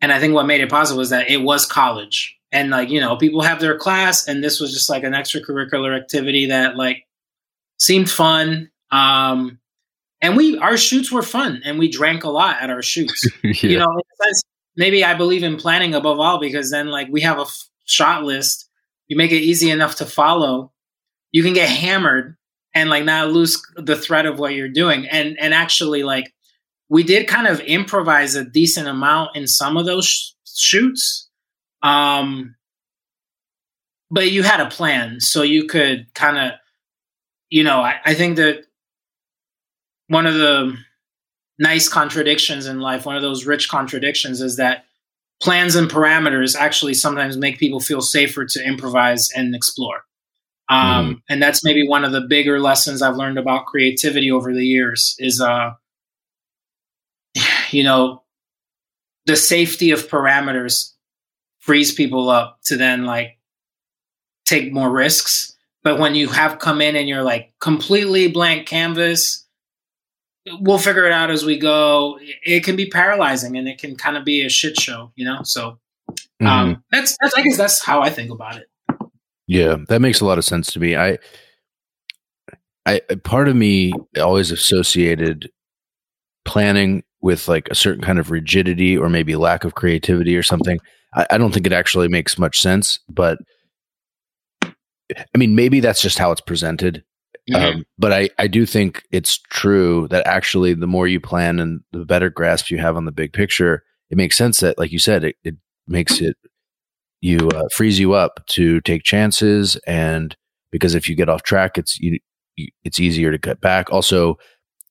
[0.00, 2.36] And I think what made it possible was that it was college.
[2.52, 5.96] And like, you know, people have their class and this was just like an extracurricular
[5.96, 7.06] activity that like
[7.78, 8.70] seemed fun.
[8.90, 9.58] Um
[10.20, 13.26] and we our shoots were fun and we drank a lot at our shoots.
[13.42, 13.52] yeah.
[13.62, 14.42] You know, sense,
[14.76, 18.22] maybe I believe in planning above all because then like we have a f- shot
[18.22, 18.68] list.
[19.08, 20.72] You make it easy enough to follow.
[21.32, 22.36] You can get hammered
[22.74, 25.06] and like not lose the thread of what you're doing.
[25.06, 26.32] And and actually like
[26.88, 31.28] we did kind of improvise a decent amount in some of those sh- shoots.
[31.82, 32.56] Um
[34.10, 36.52] but you had a plan so you could kind of
[37.50, 38.64] you know I, I think that
[40.08, 40.76] one of the
[41.58, 44.84] nice contradictions in life one of those rich contradictions is that
[45.42, 50.04] plans and parameters actually sometimes make people feel safer to improvise and explore
[50.68, 51.22] um, mm.
[51.28, 55.14] And that's maybe one of the bigger lessons I've learned about creativity over the years
[55.18, 55.72] is, uh,
[57.70, 58.22] you know,
[59.26, 60.92] the safety of parameters
[61.60, 63.38] frees people up to then like
[64.44, 65.56] take more risks.
[65.82, 69.46] But when you have come in and you're like completely blank canvas,
[70.60, 72.18] we'll figure it out as we go.
[72.42, 75.40] It can be paralyzing and it can kind of be a shit show, you know?
[75.42, 75.78] So
[76.40, 76.82] um, mm.
[76.90, 78.68] that's, that's, I guess that's how I think about it.
[79.46, 80.96] Yeah, that makes a lot of sense to me.
[80.96, 81.18] I,
[82.86, 85.50] I part of me always associated
[86.44, 90.78] planning with like a certain kind of rigidity or maybe lack of creativity or something.
[91.14, 93.38] I, I don't think it actually makes much sense, but
[94.62, 97.04] I mean, maybe that's just how it's presented.
[97.50, 97.78] Mm-hmm.
[97.78, 101.80] Um, but I, I do think it's true that actually the more you plan and
[101.92, 104.98] the better grasp you have on the big picture, it makes sense that, like you
[104.98, 106.36] said, it, it makes it
[107.24, 110.36] you uh, frees you up to take chances and
[110.70, 112.18] because if you get off track it's you,
[112.56, 114.36] you it's easier to cut back also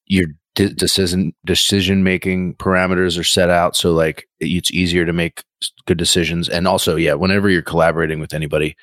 [0.06, 5.42] your de- decision decision making parameters are set out so like it's easier to make
[5.86, 6.48] good decisions.
[6.48, 8.76] And also, yeah, whenever you're collaborating with anybody,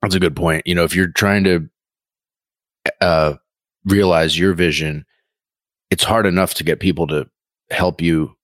[0.00, 0.66] that's a good point.
[0.66, 1.68] You know, if you're trying to
[3.00, 3.34] uh,
[3.84, 5.04] realize your vision,
[5.90, 7.28] it's hard enough to get people to
[7.70, 8.34] help you.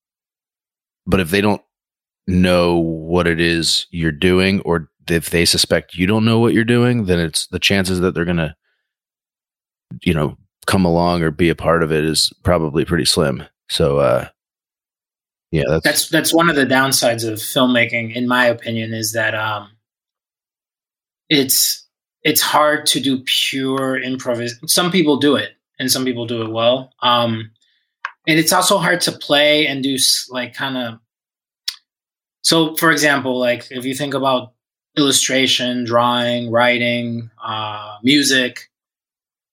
[1.07, 1.63] But if they don't
[2.29, 6.65] know what it is you're doing, or if they suspect you don't know what you're
[6.65, 8.55] doing, then it's the chances that they're going to,
[10.03, 10.37] you know,
[10.67, 13.43] come along or be a part of it is probably pretty slim.
[13.71, 14.29] So, uh,
[15.51, 19.35] yeah, that's that's that's one of the downsides of filmmaking, in my opinion, is that
[19.35, 19.71] um,
[21.31, 21.87] it's
[22.23, 24.69] it's hard to do pure improvisation.
[24.69, 26.93] Some people do it, and some people do it well.
[27.03, 27.53] Um,
[28.27, 29.97] and it's also hard to play and do
[30.29, 30.99] like kind of.
[32.49, 34.53] So, for example, like if you think about
[34.97, 38.71] illustration, drawing, writing, uh, music,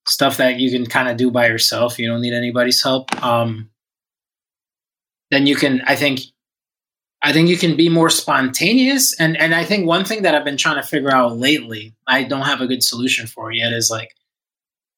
[0.08, 3.12] stuff that you can kind of do by yourself, you don't need anybody's help.
[3.22, 3.70] Um,
[5.32, 6.20] then you can i think
[7.22, 10.46] i think you can be more spontaneous and and i think one thing that i've
[10.46, 13.90] been trying to figure out lately i don't have a good solution for yet is
[13.90, 14.12] like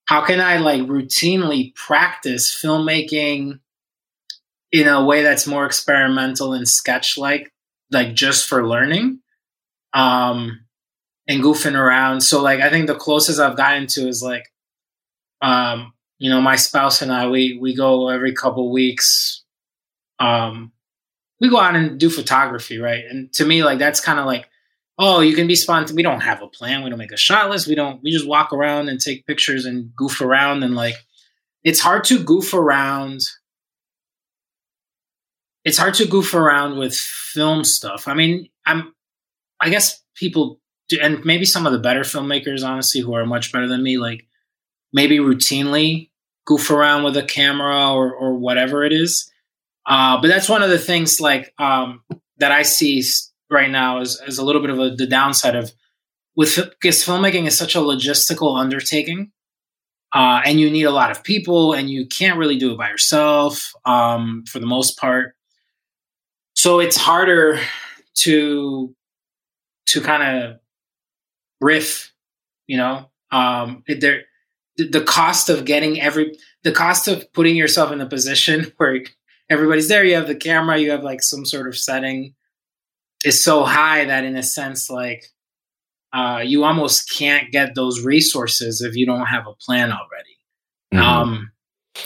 [0.05, 3.59] how can i like routinely practice filmmaking
[4.71, 7.51] in a way that's more experimental and sketch like
[7.91, 9.19] like just for learning
[9.93, 10.61] um
[11.27, 14.45] and goofing around so like i think the closest i've gotten to is like
[15.41, 19.43] um you know my spouse and i we we go every couple weeks
[20.19, 20.71] um,
[21.39, 23.03] we go out and do photography, right?
[23.09, 24.49] And to me, like that's kind of like,
[24.97, 25.95] oh, you can be spontaneous.
[25.95, 26.83] We don't have a plan.
[26.83, 27.67] We don't make a shot list.
[27.67, 28.01] We don't.
[28.01, 30.63] We just walk around and take pictures and goof around.
[30.63, 30.95] And like,
[31.63, 33.21] it's hard to goof around.
[35.67, 38.07] It's hard to goof around with film stuff.
[38.07, 38.93] I mean, I'm.
[39.59, 43.51] I guess people do, and maybe some of the better filmmakers, honestly, who are much
[43.51, 44.27] better than me, like
[44.93, 46.09] maybe routinely
[46.45, 49.31] goof around with a camera or or whatever it is
[49.87, 52.03] uh, but that's one of the things like um,
[52.37, 53.01] that I see
[53.49, 55.71] right now is, a little bit of a, the downside of
[56.35, 59.31] with because filmmaking is such a logistical undertaking,
[60.13, 62.89] uh, and you need a lot of people, and you can't really do it by
[62.89, 65.35] yourself um, for the most part.
[66.67, 67.61] So it's harder
[68.23, 68.93] to
[69.85, 70.59] to kind of
[71.61, 72.11] riff,
[72.67, 73.09] you know.
[73.31, 74.23] Um, there,
[74.75, 78.99] the cost of getting every the cost of putting yourself in a position where
[79.49, 80.03] everybody's there.
[80.03, 80.77] You have the camera.
[80.77, 82.35] You have like some sort of setting
[83.23, 85.23] is so high that in a sense, like
[86.11, 90.37] uh, you almost can't get those resources if you don't have a plan already.
[90.93, 90.99] Mm-hmm.
[91.01, 91.51] Um,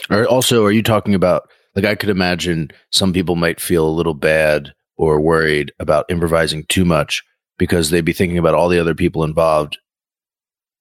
[0.08, 3.90] or also, are you talking about like I could imagine some people might feel a
[3.90, 7.22] little bad or worried about improvising too much
[7.58, 9.78] because they'd be thinking about all the other people involved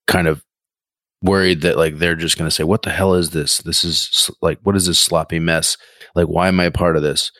[0.08, 0.44] kind of
[1.22, 3.60] worried that like they're just going to say what the hell is this?
[3.60, 5.78] This is like what is this sloppy mess?
[6.16, 7.32] Like why am i a part of this?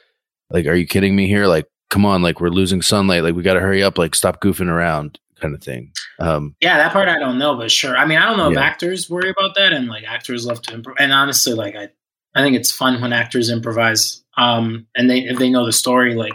[0.50, 1.48] Like are you kidding me here?
[1.48, 3.24] Like come on like we're losing sunlight.
[3.24, 3.98] Like we got to hurry up.
[3.98, 5.92] Like stop goofing around kind of thing.
[6.20, 7.98] Um yeah that part i don't know but sure.
[7.98, 8.60] I mean i don't know yeah.
[8.60, 11.90] if actors worry about that and like actors love to improv and honestly like i
[12.36, 16.16] i think it's fun when actors improvise um and they if they know the story
[16.16, 16.34] like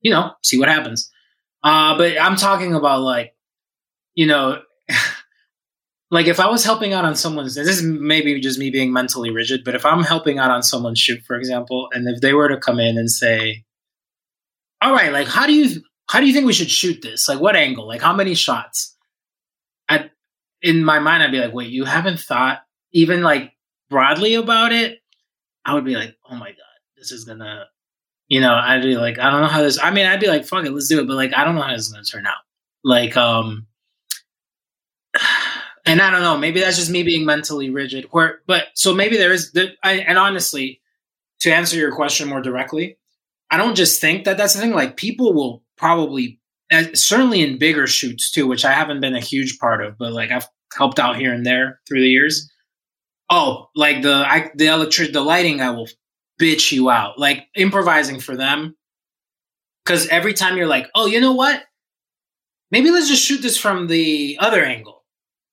[0.00, 1.10] you know see what happens
[1.62, 3.34] uh but i'm talking about like
[4.14, 4.60] you know
[6.10, 9.30] like if I was helping out on someone's this is maybe just me being mentally
[9.30, 12.48] rigid, but if I'm helping out on someone's shoot, for example, and if they were
[12.48, 13.64] to come in and say,
[14.82, 17.28] All right, like how do you how do you think we should shoot this?
[17.28, 17.86] Like what angle?
[17.86, 18.96] Like how many shots?
[19.88, 20.10] I
[20.62, 22.60] in my mind I'd be like, wait, you haven't thought
[22.92, 23.52] even like
[23.88, 24.99] broadly about it?
[25.70, 27.66] I would be like, oh my God, this is gonna
[28.26, 30.44] you know, I'd be like, I don't know how this I mean, I'd be like,
[30.44, 32.26] fuck it, let's do it, but like I don't know how this is gonna turn
[32.26, 32.38] out.
[32.82, 33.68] Like, um
[35.86, 38.06] and I don't know, maybe that's just me being mentally rigid.
[38.10, 40.80] Where, but so maybe there is, the, I, and honestly,
[41.40, 42.98] to answer your question more directly,
[43.50, 44.72] I don't just think that that's the thing.
[44.72, 46.40] Like people will probably,
[46.94, 50.30] certainly in bigger shoots too, which I haven't been a huge part of, but like
[50.32, 52.50] I've helped out here and there through the years.
[53.30, 55.88] Oh, like the I, the electric, the lighting, I will
[56.40, 57.18] bitch you out.
[57.18, 58.76] Like improvising for them,
[59.84, 61.62] because every time you're like, oh, you know what?
[62.70, 65.00] Maybe let's just shoot this from the other angle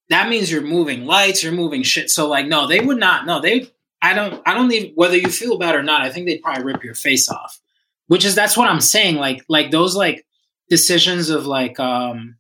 [0.10, 2.10] that means you're moving lights, you're moving shit.
[2.10, 3.26] So like, no, they would not.
[3.26, 3.68] No, they.
[4.02, 4.42] I don't.
[4.46, 6.02] I don't even whether you feel bad or not.
[6.02, 7.60] I think they'd probably rip your face off.
[8.08, 9.18] Which is that's what I'm saying.
[9.18, 10.26] Like like those like
[10.70, 12.38] decisions of like um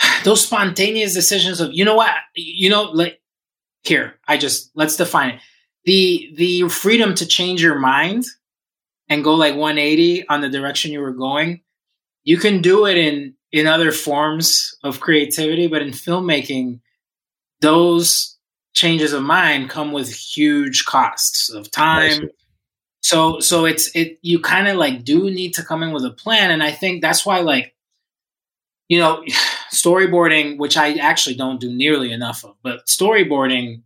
[0.24, 3.19] those spontaneous decisions of you know what you know like
[3.82, 5.40] here I just let's define it.
[5.84, 8.24] The the freedom to change your mind
[9.08, 11.62] and go like 180 on the direction you were going
[12.24, 16.80] you can do it in in other forms of creativity, but in filmmaking,
[17.60, 18.36] those
[18.72, 22.30] changes of mind come with huge costs of time,
[23.02, 26.10] So so it's it you kind of like do need to come in with a
[26.10, 27.74] plan, and I think that's why like
[28.90, 29.24] you know
[29.72, 33.82] storyboarding, which I actually don't do nearly enough of, but storyboarding.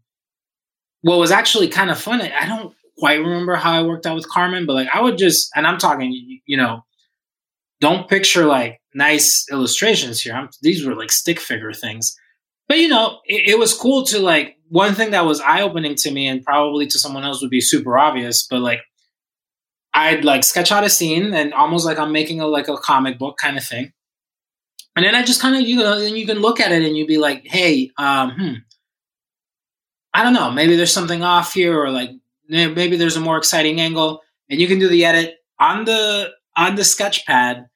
[1.02, 2.22] What was actually kind of fun.
[2.22, 5.50] I don't quite remember how I worked out with Carmen, but like I would just,
[5.54, 6.82] and I'm talking, you know,
[7.82, 10.32] don't picture like nice illustrations here.
[10.32, 12.16] I'm, these were like stick figure things,
[12.68, 15.94] but you know, it, it was cool to like one thing that was eye opening
[15.96, 18.80] to me, and probably to someone else would be super obvious, but like
[19.92, 23.18] I'd like sketch out a scene and almost like I'm making a like a comic
[23.18, 23.92] book kind of thing.
[24.96, 26.96] And then I just kind of you know, and you can look at it and
[26.96, 28.52] you'd be like, hey, um, hmm,
[30.12, 32.10] I don't know, maybe there's something off here, or like
[32.48, 36.76] maybe there's a more exciting angle, and you can do the edit on the on
[36.76, 37.66] the sketch pad,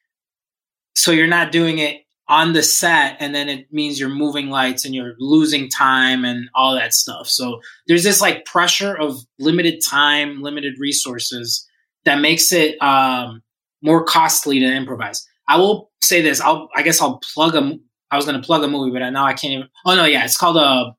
[0.94, 4.84] so you're not doing it on the set, and then it means you're moving lights
[4.84, 7.26] and you're losing time and all that stuff.
[7.26, 11.66] So there's this like pressure of limited time, limited resources
[12.04, 13.42] that makes it um,
[13.82, 15.26] more costly to improvise.
[15.48, 16.40] I will say this.
[16.40, 17.78] I'll I guess I'll plug a.
[18.10, 19.68] I was going to plug a movie, but now I can't even.
[19.84, 20.92] Oh no, yeah, it's called a uh,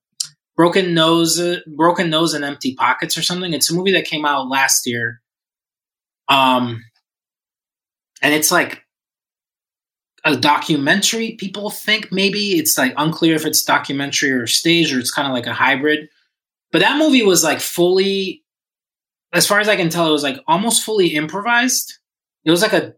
[0.59, 3.53] Broken Nose, Broken Nose and Empty Pockets or something.
[3.53, 5.21] It's a movie that came out last year.
[6.27, 6.83] Um,
[8.21, 8.83] and it's like
[10.25, 11.37] a documentary.
[11.39, 15.33] People think maybe it's like unclear if it's documentary or stage or it's kind of
[15.33, 16.09] like a hybrid.
[16.71, 18.43] But that movie was like fully,
[19.31, 21.99] as far as I can tell, it was like almost fully improvised.
[22.43, 22.95] It was like a,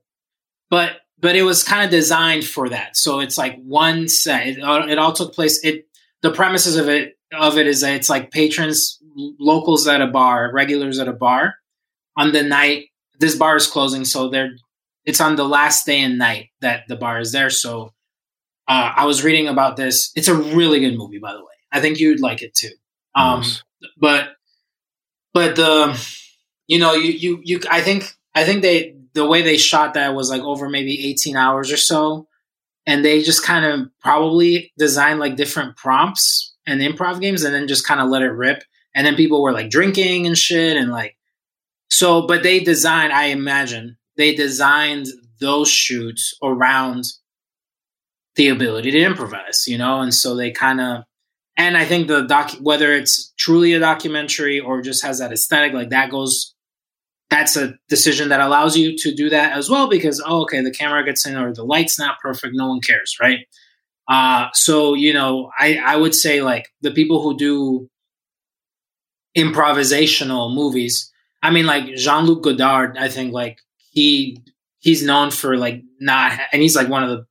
[0.69, 2.97] but but it was kind of designed for that.
[2.97, 4.47] So it's like one set.
[4.47, 5.63] It, it all took place.
[5.63, 5.87] It
[6.21, 10.51] the premises of it of it is that it's like patrons, locals at a bar,
[10.53, 11.55] regulars at a bar,
[12.17, 12.87] on the night
[13.19, 14.51] this bar is closing, so they're
[15.05, 17.49] it's on the last day and night that the bar is there.
[17.49, 17.93] So
[18.67, 20.11] uh, I was reading about this.
[20.15, 21.45] It's a really good movie, by the way.
[21.71, 22.71] I think you'd like it too.
[23.15, 23.63] Um, nice.
[23.97, 24.29] But
[25.33, 25.99] but the
[26.67, 30.15] you know you you you I think I think they the way they shot that
[30.15, 32.27] was like over maybe 18 hours or so.
[32.85, 37.67] And they just kind of probably designed like different prompts and improv games and then
[37.67, 38.63] just kind of let it rip.
[38.95, 41.15] And then people were like drinking and shit and like
[41.91, 45.07] so but they designed i imagine they designed
[45.39, 47.03] those shoots around
[48.35, 49.99] the ability to improvise you know?
[49.99, 51.03] And so they kind of
[51.57, 55.73] and i think the doc whether it's truly a documentary or just has that aesthetic
[55.73, 56.55] like that goes
[57.31, 60.71] that's a decision that allows you to do that as well because oh okay the
[60.71, 62.53] camera gets in or the light's not perfect.
[62.55, 63.39] No one cares right?
[64.07, 67.89] Uh, so you know I, I would say like the people who do
[69.37, 71.09] improvisational movies
[71.41, 73.59] i mean like jean-luc godard i think like
[73.91, 74.37] he
[74.79, 77.25] he's known for like not and he's like one of the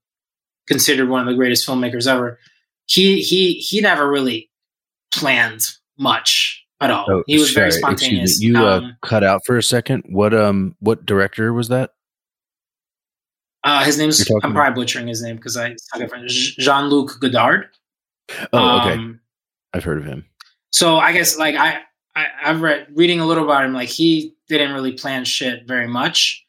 [0.70, 2.38] considered one of the greatest filmmakers ever.
[2.86, 4.51] He he he never really
[5.12, 5.62] planned
[5.98, 7.06] much at all.
[7.08, 8.40] Oh, he was sorry, very spontaneous.
[8.40, 10.04] You uh, um, cut out for a second.
[10.08, 11.92] What um what director was that?
[13.62, 14.74] Uh, his name's I'm probably about?
[14.74, 15.74] butchering his name because I
[16.26, 17.68] Jean Luc Godard.
[18.52, 18.94] Oh, okay.
[18.94, 19.20] Um,
[19.74, 20.24] I've heard of him.
[20.70, 21.80] So I guess like I,
[22.16, 23.74] I I've read reading a little about him.
[23.74, 26.46] Like he didn't really plan shit very much.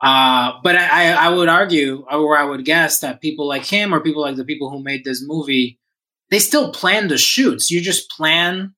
[0.00, 4.00] Uh, but I, I would argue, or I would guess, that people like him or
[4.00, 5.78] people like the people who made this movie,
[6.28, 7.70] they still plan the shoots.
[7.70, 8.74] You just plan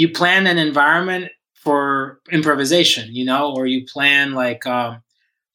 [0.00, 5.02] you plan an environment for improvisation, you know, or you plan like um,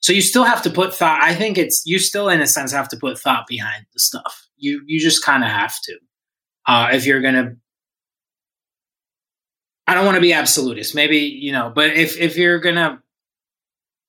[0.01, 1.19] so you still have to put thought.
[1.23, 4.47] I think it's you still in a sense have to put thought behind the stuff.
[4.55, 5.97] You you just kind of have to
[6.67, 7.55] uh, if you're gonna.
[9.87, 13.01] I don't want to be absolutist, maybe you know, but if if you're gonna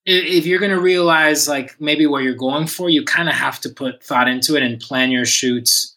[0.04, 3.70] if you're gonna realize like maybe what you're going for, you kind of have to
[3.70, 5.96] put thought into it and plan your shoots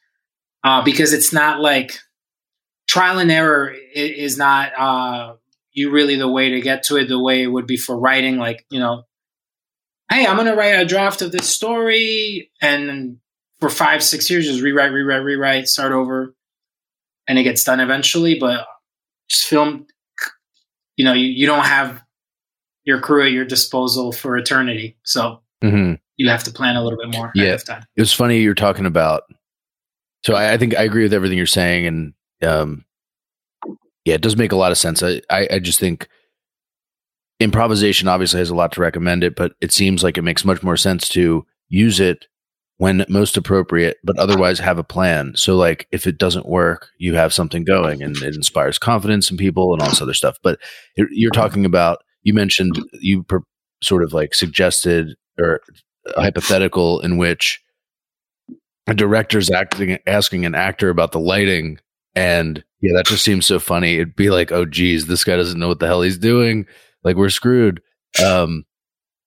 [0.63, 1.99] uh, because it's not like
[2.89, 5.35] trial and error is not uh,
[5.71, 8.37] you really the way to get to it the way it would be for writing
[8.37, 9.03] like you know
[10.11, 13.17] hey i'm going to write a draft of this story and
[13.59, 16.35] for five six years just rewrite rewrite rewrite start over
[17.27, 18.65] and it gets done eventually but
[19.29, 19.85] just film
[20.97, 22.01] you know you, you don't have
[22.85, 25.93] your crew at your disposal for eternity so mm-hmm.
[26.17, 29.23] you have to plan a little bit more yeah it was funny you're talking about
[30.25, 32.85] so I, I think i agree with everything you're saying and um,
[34.05, 35.03] yeah, it does make a lot of sense.
[35.03, 36.07] I, I, I just think
[37.39, 40.63] improvisation obviously has a lot to recommend it, but it seems like it makes much
[40.63, 42.25] more sense to use it
[42.77, 45.33] when most appropriate, but otherwise have a plan.
[45.35, 49.37] So, like, if it doesn't work, you have something going and it inspires confidence in
[49.37, 50.37] people and all this other stuff.
[50.41, 50.59] But
[50.95, 53.41] you're talking about, you mentioned, you per,
[53.83, 55.59] sort of like suggested or
[56.15, 57.61] hypothetical in which
[58.87, 61.79] a director's acting, asking an actor about the lighting
[62.15, 63.95] and yeah, that just seems so funny.
[63.95, 66.65] It'd be like, oh, geez, this guy doesn't know what the hell he's doing.
[67.03, 67.81] like we're screwed.
[68.23, 68.65] Um,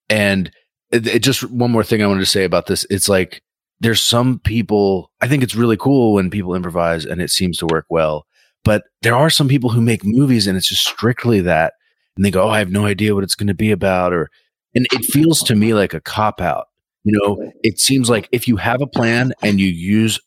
[0.09, 0.51] and
[0.91, 2.87] it, it just one more thing I wanted to say about this.
[2.91, 3.43] It's like
[3.81, 5.11] there's some people.
[5.21, 8.27] I think it's really cool when people improvise and it seems to work well.
[8.65, 11.73] But there are some people who make movies and it's just strictly that,
[12.17, 14.31] and they go, "Oh, I have no idea what it's going to be about," or
[14.75, 16.67] and it feels to me like a cop out.
[17.05, 20.21] You know, it seems like if you have a plan and you use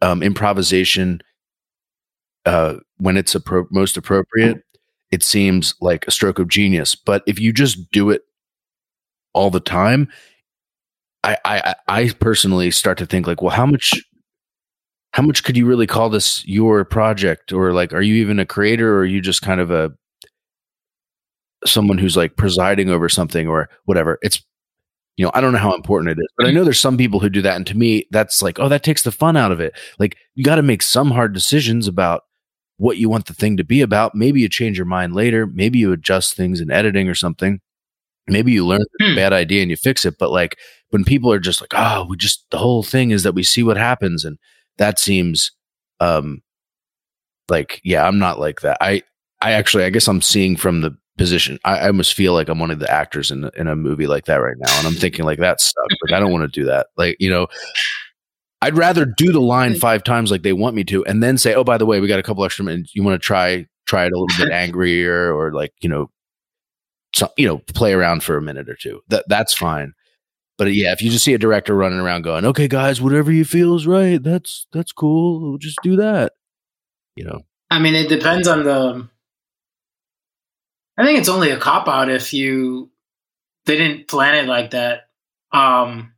[0.00, 1.20] um, improvisation
[2.46, 4.58] uh, when it's appro- most appropriate,
[5.10, 6.94] it seems like a stroke of genius.
[6.94, 8.22] But if you just do it
[9.32, 10.08] all the time,
[11.22, 13.94] I, I, I personally start to think like, well, how much,
[15.12, 18.46] how much could you really call this your project, or like, are you even a
[18.46, 19.92] creator, or are you just kind of a
[21.66, 24.18] someone who's like presiding over something or whatever?
[24.22, 24.42] It's
[25.16, 27.20] you know, I don't know how important it is, but I know there's some people
[27.20, 27.54] who do that.
[27.54, 29.72] And to me, that's like, oh, that takes the fun out of it.
[29.98, 32.22] Like, you got to make some hard decisions about
[32.76, 34.14] what you want the thing to be about.
[34.14, 35.46] Maybe you change your mind later.
[35.46, 37.60] Maybe you adjust things in editing or something.
[38.26, 39.12] Maybe you learn hmm.
[39.12, 40.16] a bad idea and you fix it.
[40.18, 40.58] But like,
[40.90, 43.62] when people are just like, oh, we just, the whole thing is that we see
[43.62, 44.24] what happens.
[44.24, 44.38] And
[44.78, 45.52] that seems,
[46.00, 46.42] um,
[47.48, 48.78] like, yeah, I'm not like that.
[48.80, 49.02] I,
[49.40, 51.58] I actually, I guess I'm seeing from the position.
[51.64, 54.24] I, I, almost feel like I'm one of the actors in in a movie like
[54.26, 55.94] that right now, and I'm thinking like that sucks.
[56.02, 56.88] Like I don't want to do that.
[56.96, 57.46] Like you know,
[58.64, 61.54] I'd rather do the line five times like they want me to, and then say,
[61.54, 62.94] oh, by the way, we got a couple extra minutes.
[62.94, 66.10] You want to try try it a little bit angrier, or like you know,
[67.14, 69.02] so, you know, play around for a minute or two.
[69.08, 69.92] That that's fine.
[70.56, 73.44] But yeah, if you just see a director running around going, "Okay, guys, whatever you
[73.44, 75.42] feel is right," that's that's cool.
[75.42, 76.32] We'll just do that.
[77.16, 77.40] You know.
[77.70, 79.08] I mean, it depends on the
[80.96, 82.90] I think it's only a cop out if you
[83.66, 85.08] they didn't plan it like that.
[85.52, 86.13] Um,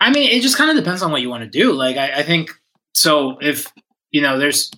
[0.00, 1.72] I mean, it just kind of depends on what you want to do.
[1.72, 2.50] Like, I, I think
[2.94, 3.38] so.
[3.40, 3.66] If
[4.10, 4.70] you know, there's,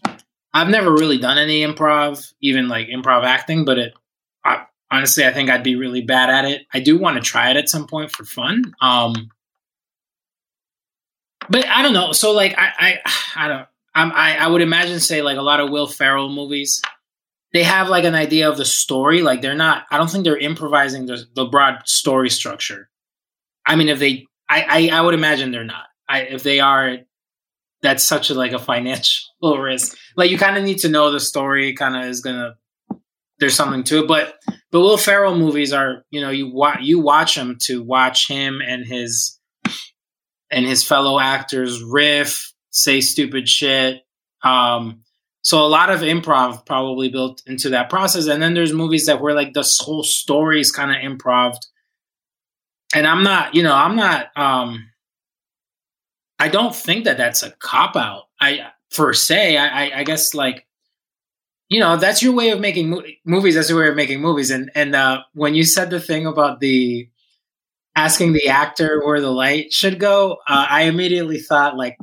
[0.53, 3.95] I've never really done any improv, even like improv acting, but it,
[4.45, 6.62] I, honestly, I think I'd be really bad at it.
[6.73, 8.75] I do want to try it at some point for fun.
[8.81, 9.31] Um,
[11.49, 12.12] but I don't know.
[12.12, 13.66] So like, I, I, I don't.
[13.93, 16.81] I'm, I, I would imagine, say, like a lot of Will Ferrell movies
[17.53, 19.23] they have like an idea of the story.
[19.23, 19.85] Like they're not.
[19.91, 22.89] I don't think they're improvising the, the broad story structure.
[23.66, 25.84] I mean, if they, I, I, I would imagine they're not.
[26.09, 26.98] I, if they are,
[27.82, 29.28] that's such a like a financial
[29.59, 29.96] risk.
[30.16, 31.72] Like you kind of need to know the story.
[31.74, 32.57] Kind of is gonna.
[33.38, 34.34] There's something to it, but
[34.70, 38.61] but Will Ferrell movies are you know you watch you watch them to watch him
[38.61, 39.38] and his
[40.51, 44.03] and his fellow actors riff, say stupid shit.
[44.42, 45.05] Um,
[45.42, 48.26] so a lot of improv probably built into that process.
[48.26, 51.57] And then there's movies that were like this whole story is kind of improv.
[52.95, 54.91] And I'm not, you know, I'm not, um,
[56.38, 58.24] I don't think that that's a cop out.
[58.41, 60.66] I, per se, I, I guess like,
[61.68, 63.55] you know, that's your way of making mo- movies.
[63.55, 64.51] That's your way of making movies.
[64.51, 67.09] And, and, uh, when you said the thing about the
[67.95, 71.97] asking the actor where the light should go, uh, I immediately thought like,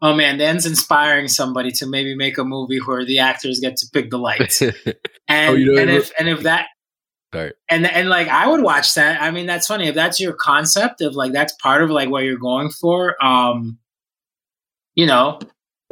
[0.00, 3.86] oh man, then's inspiring somebody to maybe make a movie where the actors get to
[3.92, 4.60] pick the lights.
[4.60, 4.74] And,
[5.30, 6.66] oh, you know, and if and if that
[7.32, 7.52] Right.
[7.70, 9.22] And and like I would watch that.
[9.22, 9.88] I mean, that's funny.
[9.88, 13.78] If that's your concept of like that's part of like what you're going for, um,
[14.94, 15.38] you know,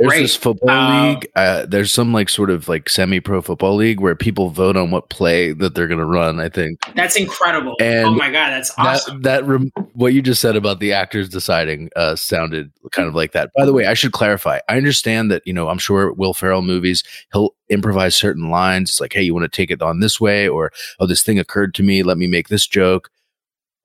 [0.01, 0.23] there's Great.
[0.23, 1.29] this football um, league.
[1.37, 5.11] Uh, there's some like sort of like semi-pro football league where people vote on what
[5.11, 6.41] play that they're going to run.
[6.41, 7.77] I think that's incredible.
[7.79, 9.21] And oh my god, that's awesome.
[9.21, 13.15] That, that rem- what you just said about the actors deciding uh, sounded kind of
[13.15, 13.51] like that.
[13.55, 14.61] By the way, I should clarify.
[14.71, 18.89] I understand that you know I'm sure Will Ferrell movies he'll improvise certain lines.
[18.89, 21.39] It's like, hey, you want to take it on this way, or oh, this thing
[21.39, 22.03] occurred to me.
[22.03, 23.11] Let me make this joke.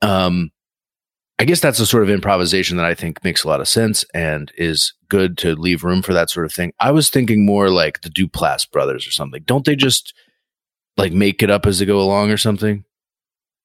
[0.01, 0.51] Um,
[1.37, 4.05] I guess that's the sort of improvisation that I think makes a lot of sense
[4.13, 6.71] and is good to leave room for that sort of thing.
[6.79, 9.43] I was thinking more like the Duplass brothers or something.
[9.45, 10.13] Don't they just
[10.95, 12.85] like make it up as they go along or something?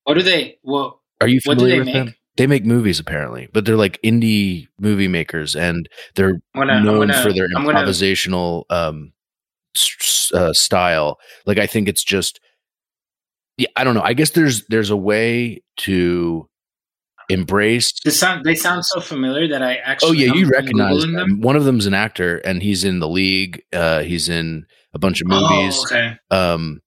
[0.05, 0.59] What do they?
[0.64, 1.95] Well, are you familiar with make?
[1.95, 2.14] them?
[2.37, 7.23] They make movies apparently, but they're like indie movie makers, and they're gonna, known gonna,
[7.23, 9.12] for their improvisational gonna, um,
[10.35, 11.18] uh, style.
[11.47, 12.41] Like I think it's just,
[13.59, 14.03] yeah, I don't know.
[14.03, 16.49] I guess there's there's a way to
[17.31, 18.03] embraced.
[18.05, 20.09] They sound they sound so familiar that I actually.
[20.09, 21.14] Oh yeah, you recognize them.
[21.14, 21.41] them.
[21.41, 23.62] One of them's an actor, and he's in the league.
[23.72, 25.78] Uh, he's in a bunch of oh, movies.
[25.78, 26.18] Oh, okay.
[26.31, 26.81] Um,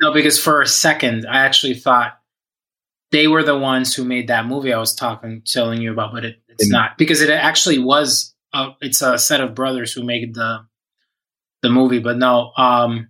[0.00, 2.18] no, because for a second, I actually thought
[3.10, 6.24] they were the ones who made that movie I was talking, telling you about, but
[6.24, 8.34] it, it's and, not because it actually was.
[8.54, 10.60] A, it's a set of brothers who made the
[11.62, 12.52] the movie, but no.
[12.56, 13.08] Um,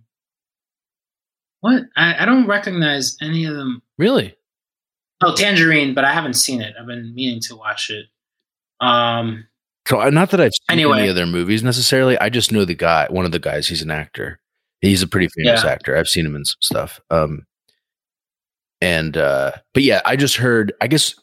[1.61, 3.81] what I, I don't recognize any of them.
[3.97, 4.35] Really?
[5.21, 6.75] Oh, Tangerine, but I haven't seen it.
[6.79, 8.05] I've been meaning to watch it.
[8.79, 9.45] Um,
[9.87, 10.99] so uh, not that I've seen anyway.
[11.01, 12.17] any other movies necessarily.
[12.19, 13.67] I just know the guy, one of the guys.
[13.67, 14.39] He's an actor.
[14.81, 15.71] He's a pretty famous yeah.
[15.71, 15.97] actor.
[15.97, 17.01] I've seen him in some stuff.
[17.09, 17.45] Um,
[18.81, 20.71] and uh, but yeah, I just heard.
[20.79, 21.15] I guess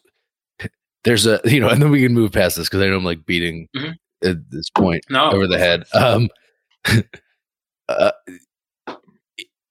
[1.05, 3.03] there's a you know, and then we can move past this because I know I'm
[3.03, 3.95] like beating Mhm.
[4.23, 5.31] at this point No.
[5.31, 5.85] over the head.
[5.93, 6.29] Um,
[7.89, 8.11] uh,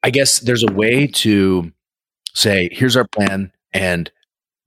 [0.02, 1.70] I guess there's a way to
[2.34, 4.10] say, here's our plan, and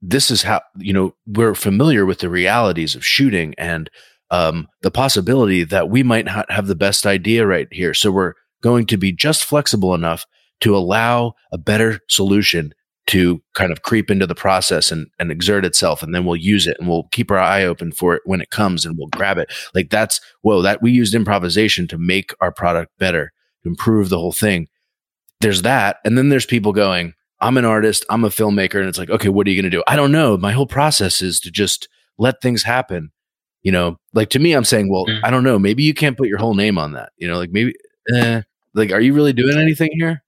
[0.01, 3.89] this is how you know we're familiar with the realities of shooting and
[4.31, 7.93] um, the possibility that we might not have the best idea right here.
[7.93, 10.25] So we're going to be just flexible enough
[10.61, 12.73] to allow a better solution
[13.07, 16.03] to kind of creep into the process and, and exert itself.
[16.03, 18.51] And then we'll use it and we'll keep our eye open for it when it
[18.51, 19.51] comes and we'll grab it.
[19.73, 23.31] Like that's, whoa, that we used improvisation to make our product better,
[23.65, 24.67] improve the whole thing.
[25.41, 25.97] There's that.
[26.05, 28.79] And then there's people going, I'm an artist, I'm a filmmaker.
[28.79, 29.83] And it's like, okay, what are you going to do?
[29.87, 30.37] I don't know.
[30.37, 31.87] My whole process is to just
[32.17, 33.11] let things happen.
[33.61, 35.21] You know, like to me, I'm saying, well, Mm.
[35.23, 35.59] I don't know.
[35.59, 37.11] Maybe you can't put your whole name on that.
[37.17, 37.73] You know, like maybe,
[38.15, 38.41] eh,
[38.73, 40.23] like, are you really doing anything here?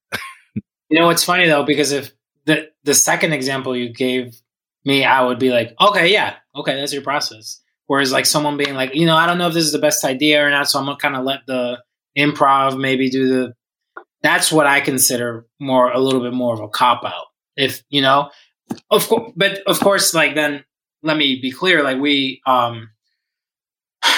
[0.90, 2.12] You know, it's funny though because if
[2.46, 4.36] the the second example you gave
[4.84, 7.62] me, I would be like, okay, yeah, okay, that's your process.
[7.88, 10.04] Whereas like someone being like, you know, I don't know if this is the best
[10.04, 11.82] idea or not, so I'm gonna kind of let the
[12.18, 13.54] improv maybe do the.
[14.24, 17.26] That's what I consider more a little bit more of a cop out.
[17.56, 18.30] If you know,
[18.90, 20.64] of course, but of course, like then
[21.04, 22.90] let me be clear, like we um.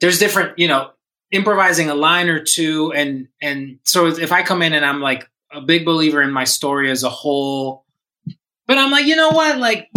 [0.00, 0.90] There's different, you know,
[1.30, 5.28] improvising a line or two and and so if i come in and i'm like
[5.52, 7.84] a big believer in my story as a whole
[8.66, 9.90] but i'm like you know what like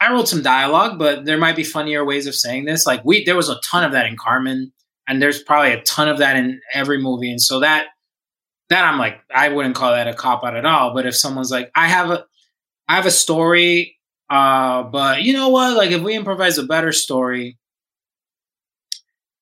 [0.00, 3.24] i wrote some dialogue but there might be funnier ways of saying this like we
[3.24, 4.70] there was a ton of that in carmen
[5.08, 7.86] and there's probably a ton of that in every movie and so that
[8.70, 11.50] that i'm like i wouldn't call that a cop out at all but if someone's
[11.50, 12.24] like i have a
[12.88, 13.98] i have a story
[14.30, 15.76] uh but you know what?
[15.76, 17.58] Like if we improvise a better story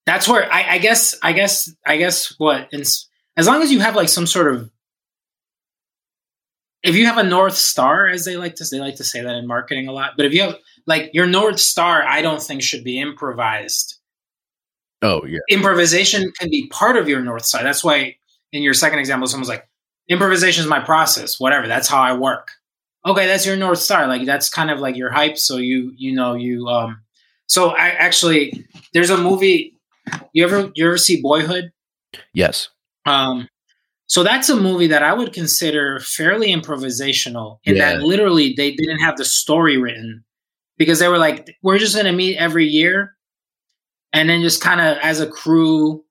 [0.04, 3.94] that's where I, I guess I guess I guess what as long as you have
[3.94, 4.70] like some sort of
[6.82, 9.36] if you have a north star as they like to they like to say that
[9.36, 10.56] in marketing a lot but if you have
[10.86, 13.98] like your north star I don't think should be improvised.
[15.04, 15.40] Oh, yeah.
[15.50, 17.64] improvisation can be part of your north star.
[17.64, 18.16] That's why
[18.52, 19.68] in your second example someone's like
[20.08, 22.48] improvisation is my process whatever that's how I work
[23.06, 26.12] okay that's your north star like that's kind of like your hype so you you
[26.12, 27.00] know you um
[27.46, 29.78] so I actually there's a movie
[30.32, 31.72] you ever you ever see Boyhood?
[32.34, 32.68] Yes.
[33.06, 33.48] Um,
[34.06, 37.94] so that's a movie that I would consider fairly improvisational in Yeah.
[37.94, 40.24] that literally they didn't have the story written
[40.76, 43.16] because they were like, we're just going to meet every year
[44.12, 46.04] and then just kind of as a crew,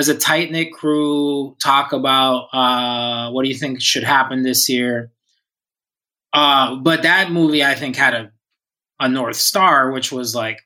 [0.00, 4.68] as a tight knit crew, talk about uh, what do you think should happen this
[4.68, 5.12] year.
[6.32, 8.32] Uh, but that movie, I think, had a
[8.98, 10.60] a north star, which was like,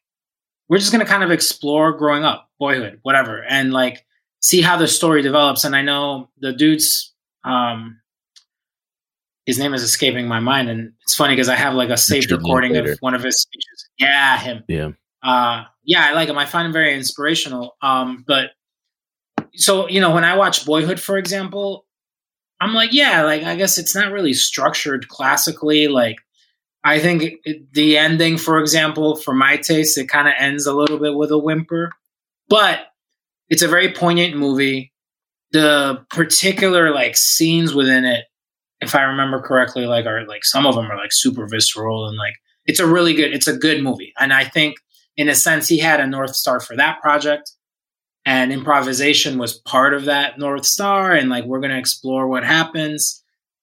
[0.68, 4.04] we're just going to kind of explore growing up, boyhood, whatever, and like
[4.40, 5.64] see how the story develops.
[5.64, 7.12] And I know the dude's,
[7.44, 8.00] um,
[9.46, 12.30] his name is escaping my mind, and it's funny because I have like a saved
[12.30, 12.92] Richard recording Linklater.
[12.94, 13.88] of one of his speeches.
[13.98, 14.64] Yeah, him.
[14.68, 14.90] Yeah.
[15.22, 16.38] Uh, yeah, I like him.
[16.38, 17.76] I find him very inspirational.
[17.82, 18.50] Um, but
[19.56, 21.86] so you know, when I watch Boyhood, for example,
[22.60, 25.88] I'm like, yeah, like I guess it's not really structured classically.
[25.88, 26.16] Like,
[26.84, 27.34] I think
[27.72, 31.30] the ending, for example, for my taste, it kind of ends a little bit with
[31.30, 31.90] a whimper,
[32.48, 32.80] but
[33.48, 34.92] it's a very poignant movie.
[35.52, 38.24] The particular like scenes within it,
[38.80, 42.16] if I remember correctly, like are like some of them are like super visceral and
[42.16, 42.34] like
[42.66, 44.76] it's a really good, it's a good movie, and I think
[45.16, 47.52] in a sense he had a north star for that project
[48.26, 52.44] and improvisation was part of that north star and like we're going to explore what
[52.44, 53.22] happens.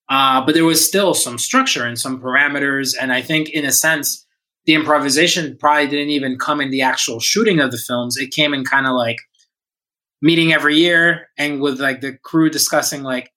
[0.09, 2.95] Uh, but there was still some structure and some parameters.
[2.99, 4.25] And i think in a sense
[4.65, 8.17] the improvisation probably didn't even come in the actual shooting of the films.
[8.17, 9.17] It came in kind of like
[10.21, 13.31] meeting every year and with like the crew discussing like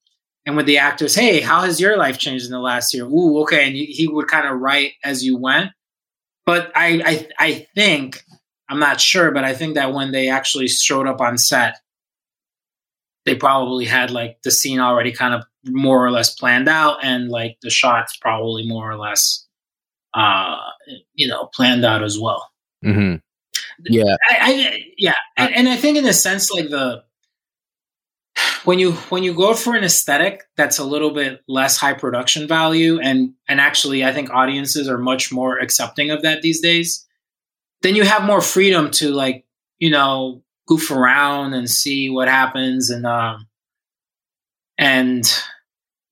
[0.45, 3.07] and with the actors hey how has your life changed in the last year?
[3.07, 3.67] Ooh okay.
[3.67, 5.71] And he would kind of write as you went.
[6.45, 8.23] But I, I i think
[8.75, 11.77] I'm not sure, but I think that when they actually showed up on set,
[13.25, 17.29] they probably had like the scene already kind of more or less planned out and
[17.29, 19.47] like the shots probably more or less
[20.13, 20.57] uh
[21.15, 22.51] you know planned out as well.
[22.85, 23.17] mm-hmm.
[23.85, 24.17] Yeah.
[24.29, 27.05] I, I yeah, and, and I think in a sense like the
[28.65, 32.49] when you when you go for an aesthetic that's a little bit less high production
[32.49, 37.04] value and and actually I think audiences are much more accepting of that these days
[37.85, 39.45] then you have more freedom to like
[39.79, 43.47] you know goof around and see what happens and um
[44.79, 45.39] and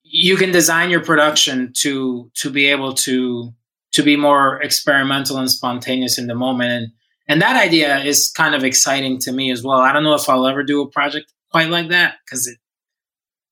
[0.05, 3.53] you can design your production to to be able to
[3.93, 6.93] to be more experimental and spontaneous in the moment and
[7.29, 10.29] and that idea is kind of exciting to me as well i don't know if
[10.29, 12.59] i'll ever do a project quite like that because it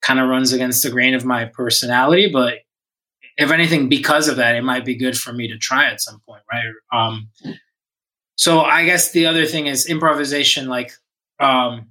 [0.03, 2.59] kind of runs against the grain of my personality but
[3.41, 6.21] if anything, because of that, it might be good for me to try at some
[6.29, 6.64] point, right?
[6.93, 7.31] Um,
[8.41, 10.93] so I guess the other thing is improvisation, like
[11.41, 11.91] um,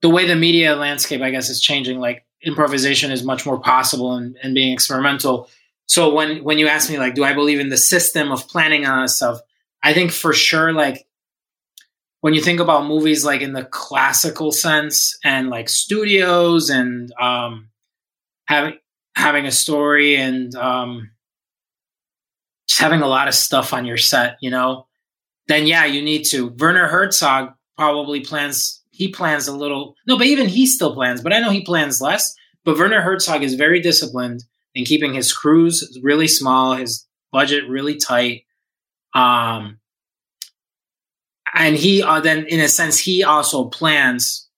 [0.00, 2.00] the way the media landscape, I guess, is changing.
[2.00, 5.50] Like improvisation is much more possible and, and being experimental.
[5.84, 8.86] So when when you ask me like, do I believe in the system of planning
[8.86, 9.40] on stuff?
[9.82, 11.06] I think for sure, like
[12.22, 17.68] when you think about movies like in the classical sense and like studios and um,
[18.46, 18.78] having
[19.14, 21.10] having a story and um,
[22.66, 24.87] just having a lot of stuff on your set, you know,
[25.48, 26.48] then yeah, you need to.
[26.58, 28.82] Werner Herzog probably plans.
[28.90, 29.94] He plans a little.
[30.06, 31.20] No, but even he still plans.
[31.20, 32.34] But I know he plans less.
[32.64, 34.44] But Werner Herzog is very disciplined
[34.74, 38.44] in keeping his crews really small, his budget really tight.
[39.14, 39.78] Um,
[41.54, 44.48] and he uh, then in a sense he also plans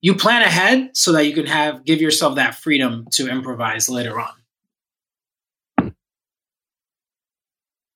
[0.00, 4.20] you plan ahead so that you can have give yourself that freedom to improvise later
[4.20, 5.94] on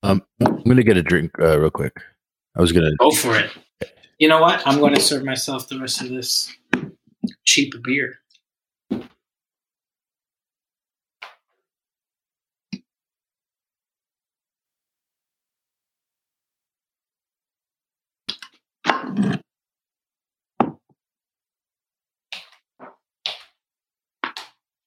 [0.02, 1.96] um, i'm gonna get a drink uh, real quick
[2.56, 3.50] i was gonna go for it.
[4.18, 4.62] You know what?
[4.66, 6.52] I'm gonna serve myself the rest of this
[7.44, 8.18] cheap beer.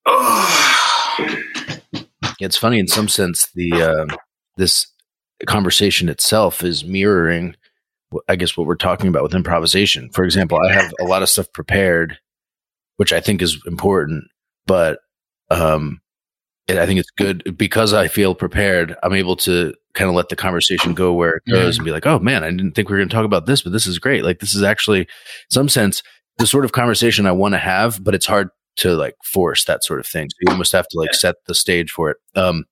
[2.38, 4.16] It's funny in some sense the uh,
[4.58, 4.88] this
[5.48, 7.56] conversation itself is mirroring
[8.28, 11.30] i guess what we're talking about with improvisation for example i have a lot of
[11.30, 12.18] stuff prepared
[12.98, 14.24] which i think is important
[14.66, 15.00] but
[15.50, 16.00] um
[16.70, 20.36] i think it's good because i feel prepared i'm able to kind of let the
[20.36, 21.80] conversation go where it goes yeah.
[21.80, 23.62] and be like oh man i didn't think we were going to talk about this
[23.62, 25.08] but this is great like this is actually in
[25.50, 26.02] some sense
[26.38, 29.84] the sort of conversation i want to have but it's hard to like force that
[29.84, 30.30] sort of thing.
[30.30, 32.18] So you almost have to like set the stage for it.
[32.36, 32.66] Um,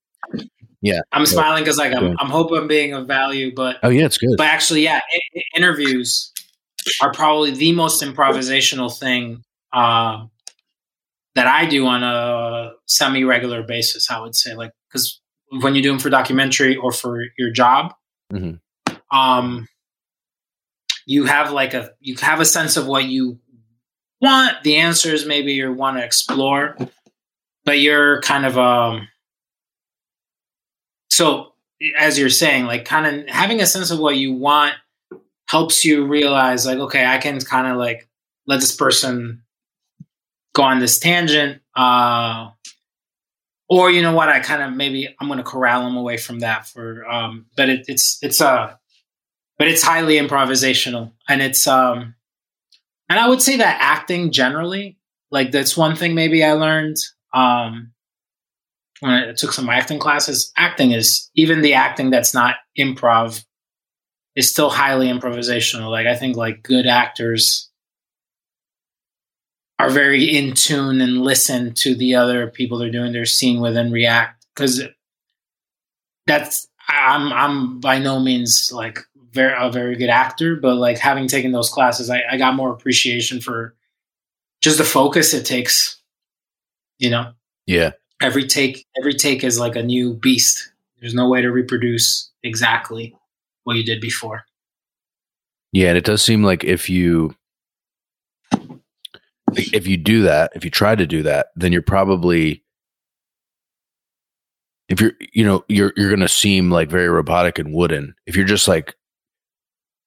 [0.83, 4.05] yeah, I'm smiling because like I'm, I'm hoping I'm being of value, but oh yeah,
[4.05, 4.35] it's good.
[4.37, 4.99] But actually, yeah,
[5.55, 6.33] interviews
[7.01, 10.25] are probably the most improvisational thing uh,
[11.35, 14.11] that I do on a semi regular basis.
[14.11, 15.21] I would say, like, because
[15.61, 17.93] when you do them for documentary or for your job,
[18.33, 19.17] mm-hmm.
[19.17, 19.69] um,
[21.05, 23.39] you have like a you have a sense of what you
[24.21, 26.77] want the answers maybe you want to explore
[27.65, 29.07] but you're kind of um
[31.13, 31.53] so
[31.97, 34.73] as you're saying like kind of having a sense of what you want
[35.47, 38.07] helps you realize like okay i can kind of like
[38.47, 39.41] let this person
[40.53, 42.49] go on this tangent uh
[43.69, 46.39] or you know what i kind of maybe i'm going to corral them away from
[46.39, 48.73] that for um but it, it's it's uh
[49.57, 51.11] but it's highly improvisational.
[51.29, 52.15] And it's um
[53.09, 54.97] and I would say that acting generally,
[55.31, 56.97] like that's one thing maybe I learned
[57.33, 57.91] um,
[59.01, 60.51] I took some acting classes.
[60.57, 63.43] Acting is even the acting that's not improv
[64.35, 65.89] is still highly improvisational.
[65.89, 67.69] Like I think like good actors
[69.79, 73.75] are very in tune and listen to the other people they're doing their scene with
[73.75, 74.81] and react because
[76.25, 78.99] that's I'm I'm by no means like
[79.31, 82.71] very a very good actor, but like having taken those classes, I, I got more
[82.71, 83.75] appreciation for
[84.61, 85.99] just the focus it takes.
[86.99, 87.33] You know.
[87.65, 87.91] Yeah.
[88.23, 90.71] Every take, every take is like a new beast.
[91.01, 93.13] There's no way to reproduce exactly
[93.65, 94.45] what you did before.
[95.73, 97.35] Yeah, and it does seem like if you
[99.55, 102.63] if you do that, if you try to do that, then you're probably
[104.87, 108.15] if you're you know you're you're going to seem like very robotic and wooden.
[108.25, 108.95] If you're just like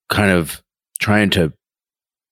[0.08, 0.62] kind of
[0.98, 1.52] trying to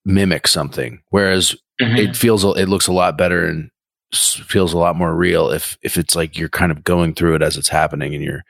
[0.07, 1.97] mimic something, whereas mm-hmm.
[1.97, 3.71] it feels it looks a lot better and
[4.15, 7.43] feels a lot more real if if it's like you're kind of going through it
[7.43, 8.45] as it's happening and you're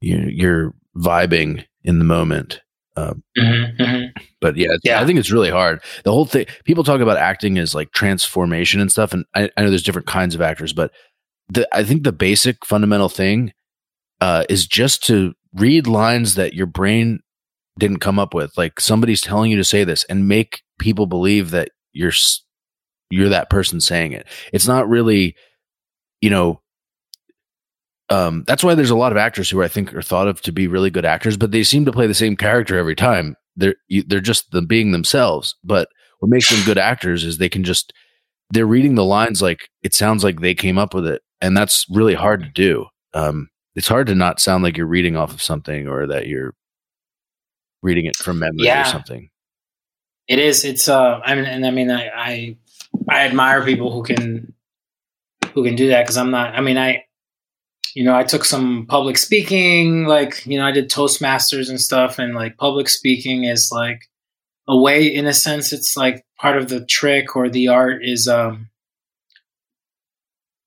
[0.00, 2.60] you're, you're vibing in the moment.
[2.96, 4.22] Um, mm-hmm, mm-hmm.
[4.40, 5.80] But yeah, yeah, I think it's really hard.
[6.04, 9.62] The whole thing, people talk about acting as like transformation and stuff, and I, I
[9.62, 10.90] know there's different kinds of actors, but
[11.48, 13.52] the, I think the basic fundamental thing
[14.20, 17.20] uh, is just to read lines that your brain
[17.78, 18.56] didn't come up with.
[18.56, 22.12] Like somebody's telling you to say this and make people believe that you're
[23.10, 24.26] you're that person saying it.
[24.52, 25.36] It's not really,
[26.20, 26.60] you know,
[28.08, 30.52] um, that's why there's a lot of actors who I think are thought of to
[30.52, 33.36] be really good actors, but they seem to play the same character every time.
[33.56, 35.54] They're they're just them being themselves.
[35.62, 35.88] But
[36.18, 37.92] what makes them good actors is they can just
[38.50, 41.86] they're reading the lines like it sounds like they came up with it, and that's
[41.88, 42.86] really hard to do.
[43.14, 46.54] Um, it's hard to not sound like you're reading off of something or that you're
[47.82, 48.82] reading it from memory yeah.
[48.82, 49.30] or something.
[50.26, 50.64] It is.
[50.64, 51.20] It's uh.
[51.24, 52.56] I mean, and I mean, I I,
[53.08, 54.54] I admire people who can
[55.54, 56.54] who can do that because I'm not.
[56.54, 57.04] I mean, I
[57.94, 62.18] you know, I took some public speaking, like, you know, I did Toastmasters and stuff.
[62.18, 64.08] And like public speaking is like
[64.68, 68.28] a way, in a sense, it's like part of the trick or the art is,
[68.28, 68.68] um,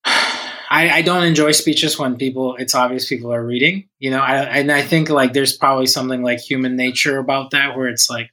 [0.05, 4.43] I, I don't enjoy speeches when people, it's obvious people are reading, you know, I,
[4.43, 8.32] and I think like there's probably something like human nature about that where it's like,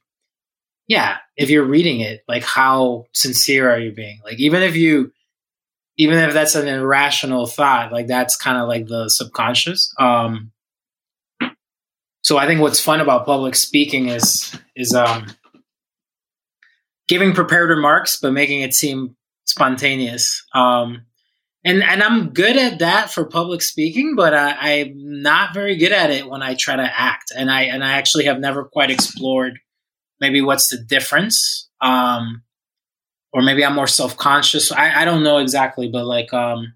[0.90, 4.18] yeah, if you're reading it, like how sincere are you being?
[4.24, 5.12] Like, even if you,
[5.96, 9.94] even if that's an irrational thought, like that's kind of like the subconscious.
[10.00, 10.50] Um,
[12.22, 15.28] so I think what's fun about public speaking is is um,
[17.06, 19.14] giving prepared remarks, but making it seem
[19.44, 20.44] spontaneous.
[20.56, 21.02] Um,
[21.64, 25.92] and and I'm good at that for public speaking, but I, I'm not very good
[25.92, 27.30] at it when I try to act.
[27.36, 29.60] And I and I actually have never quite explored
[30.20, 31.68] maybe what's the difference.
[31.80, 32.42] Um,
[33.32, 34.72] or maybe I'm more self conscious.
[34.72, 36.74] I, I don't know exactly, but like, um,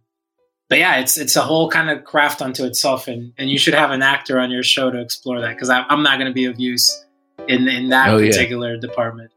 [0.69, 3.75] but yeah, it's it's a whole kind of craft unto itself, and and you should
[3.75, 6.47] have an actor on your show to explore that because I'm not going to be
[6.47, 7.05] of use
[7.49, 8.81] in in that oh, particular yeah.
[8.81, 9.33] department.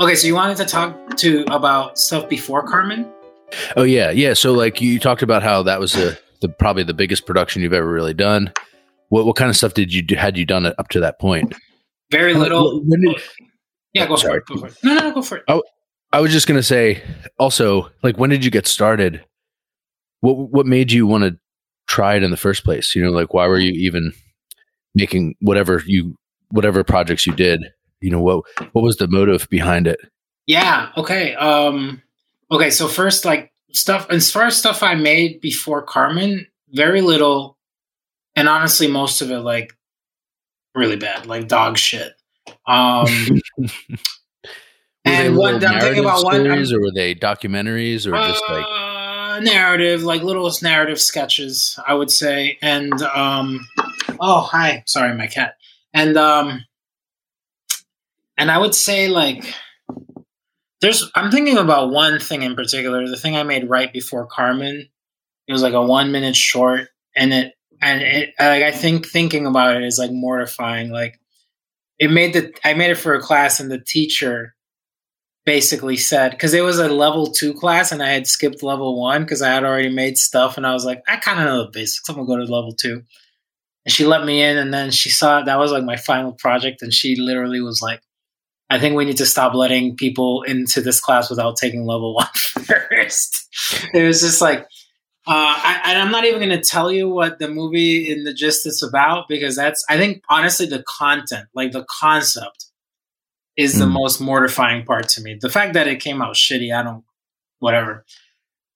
[0.00, 3.10] Okay, so you wanted to talk to about stuff before Carmen?
[3.76, 4.34] Oh yeah, yeah.
[4.34, 7.72] So like you talked about how that was a, the probably the biggest production you've
[7.72, 8.52] ever really done.
[9.08, 10.14] What what kind of stuff did you do?
[10.16, 11.54] Had you done it up to that point?
[12.10, 12.80] Very little.
[12.80, 13.20] Did,
[13.92, 14.40] yeah, go sorry.
[14.46, 14.60] for it.
[14.60, 14.76] Go for it.
[14.82, 15.44] No, no, no, go for it.
[15.48, 15.60] I,
[16.12, 17.02] I was just gonna say.
[17.38, 19.24] Also, like, when did you get started?
[20.20, 21.38] What what made you want to
[21.88, 22.94] try it in the first place?
[22.94, 24.12] You know, like, why were you even
[24.94, 26.16] making whatever you
[26.50, 27.64] whatever projects you did?
[28.00, 30.00] You know, what what was the motive behind it?
[30.46, 30.90] Yeah.
[30.96, 31.34] Okay.
[31.34, 32.02] Um.
[32.50, 32.70] Okay.
[32.70, 37.58] So first, like stuff as far as stuff I made before Carmen, very little
[38.38, 39.76] and honestly, most of it like
[40.72, 42.12] really bad, like dog shit.
[42.66, 43.08] Um,
[45.04, 49.42] and what I'm thinking about one, stories, or were they documentaries, or just uh, like
[49.42, 52.58] narrative, like little narrative sketches, I would say.
[52.62, 53.66] And um,
[54.20, 55.56] oh, hi, sorry, my cat.
[55.92, 56.64] And um,
[58.36, 59.52] and I would say like
[60.80, 64.88] there's I'm thinking about one thing in particular, the thing I made right before Carmen.
[65.46, 69.46] It was like a one minute short, and it and it, like I think thinking
[69.46, 70.90] about it is like mortifying.
[70.90, 71.18] Like
[71.98, 74.54] it made the I made it for a class, and the teacher
[75.46, 79.22] basically said because it was a level two class, and I had skipped level one
[79.22, 81.70] because I had already made stuff, and I was like, I kind of know the
[81.70, 82.08] basics.
[82.08, 83.02] I'm gonna go to level two.
[83.86, 86.82] And she let me in, and then she saw that was like my final project,
[86.82, 88.02] and she literally was like,
[88.70, 92.26] I think we need to stop letting people into this class without taking level one
[92.34, 93.46] first.
[93.94, 94.66] it was just like
[95.28, 98.32] uh, I, and I'm not even going to tell you what the movie in the
[98.32, 102.64] gist is about because that's, I think, honestly, the content, like the concept,
[103.54, 103.80] is mm.
[103.80, 103.92] the hmm.
[103.92, 105.36] most mortifying part to me.
[105.38, 107.04] The fact that it came out shitty, I don't,
[107.58, 108.06] whatever.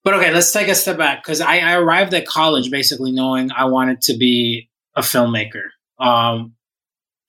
[0.05, 3.51] But okay, let's take a step back because I, I, arrived at college basically knowing
[3.51, 5.69] I wanted to be a filmmaker.
[5.99, 6.55] Um,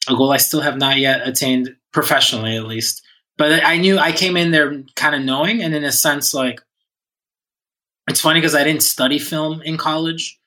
[0.10, 3.02] a goal I still have not yet attained professionally, at least.
[3.38, 6.60] But I knew I came in there kind of knowing, and in a sense, like
[8.08, 10.40] it's funny because I didn't study film in college.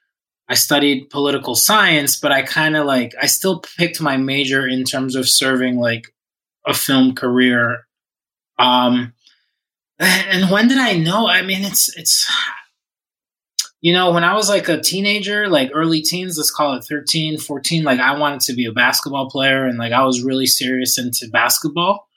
[0.48, 4.84] I studied political science, but I kind of like I still picked my major in
[4.84, 6.14] terms of serving like
[6.66, 7.86] a film career.
[8.58, 9.14] Um
[9.98, 11.26] and when did I know?
[11.26, 12.30] I mean, it's it's
[13.80, 17.38] you know, when I was like a teenager, like early teens, let's call it 13,
[17.38, 20.98] 14, like I wanted to be a basketball player and like I was really serious
[20.98, 22.08] into basketball.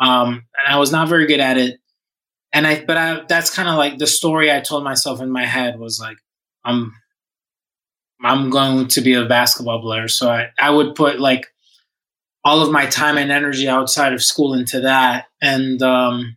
[0.00, 1.78] Um and I was not very good at it
[2.52, 5.46] and I, but I, that's kind of like the story I told myself in my
[5.46, 6.18] head was like,
[6.64, 6.94] I'm,
[8.22, 10.06] I'm going to be a basketball player.
[10.06, 11.46] So I, I would put like
[12.44, 15.26] all of my time and energy outside of school into that.
[15.40, 16.36] And, um,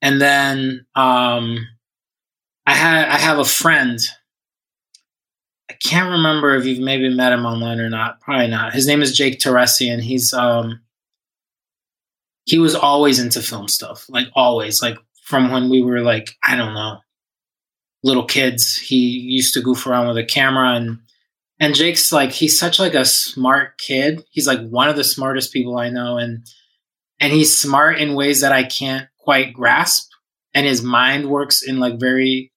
[0.00, 1.66] and then, um,
[2.68, 3.98] I had, I have a friend.
[5.70, 8.20] I can't remember if you've maybe met him online or not.
[8.20, 8.74] Probably not.
[8.74, 10.82] His name is Jake Teresi, and he's, um,
[12.44, 16.56] he was always into film stuff, like always, like from when we were like, I
[16.56, 16.98] don't know,
[18.02, 18.76] little kids.
[18.76, 20.98] He used to goof around with a camera and
[21.60, 24.24] and Jake's like he's such like a smart kid.
[24.30, 26.46] He's like one of the smartest people I know and
[27.18, 30.10] and he's smart in ways that I can't quite grasp
[30.54, 32.52] and his mind works in like very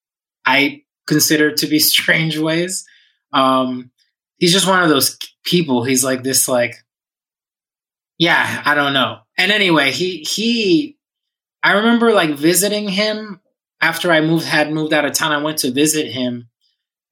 [0.45, 2.85] I consider to be strange ways.
[3.33, 3.91] Um
[4.37, 5.83] he's just one of those people.
[5.83, 6.75] He's like this like
[8.17, 9.19] yeah, I don't know.
[9.37, 10.97] And anyway, he he
[11.63, 13.39] I remember like visiting him
[13.81, 15.31] after I moved had moved out of town.
[15.31, 16.49] I went to visit him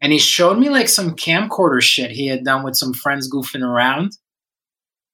[0.02, 3.64] and he showed me like some camcorder shit he had done with some friends goofing
[3.64, 4.14] around.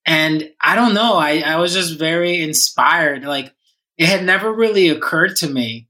[0.05, 3.23] and I don't know, I, I was just very inspired.
[3.23, 3.53] Like
[3.97, 5.87] it had never really occurred to me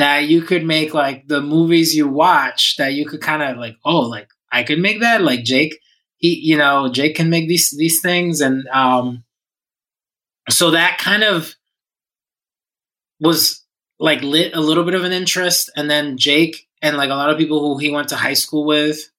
[0.00, 3.76] that you could make like the movies you watch that you could kind of like,
[3.84, 5.22] oh, like I could make that.
[5.22, 5.78] Like Jake,
[6.16, 9.24] he, you know, Jake can make these these things, and um,
[10.48, 11.54] so that kind of
[13.20, 13.64] was
[13.98, 17.30] like lit a little bit of an interest, and then Jake and like a lot
[17.30, 19.10] of people who he went to high school with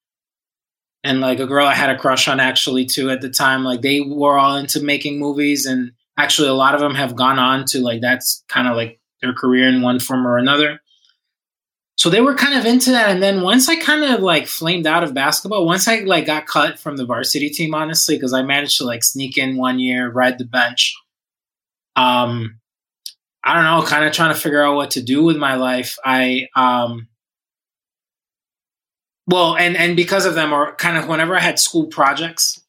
[1.03, 3.63] and like a girl I had a crush on actually too at the time.
[3.63, 7.39] Like they were all into making movies, and actually a lot of them have gone
[7.39, 10.79] on to like that's kind of like their career in one form or another.
[11.97, 14.87] So they were kind of into that, and then once I kind of like flamed
[14.87, 18.41] out of basketball, once I like got cut from the varsity team, honestly, because I
[18.41, 20.95] managed to like sneak in one year, ride the bench.
[21.95, 22.59] Um,
[23.43, 25.97] I don't know, kind of trying to figure out what to do with my life.
[26.03, 27.07] I um
[29.27, 32.61] well, and and because of them, or kind of whenever I had school projects,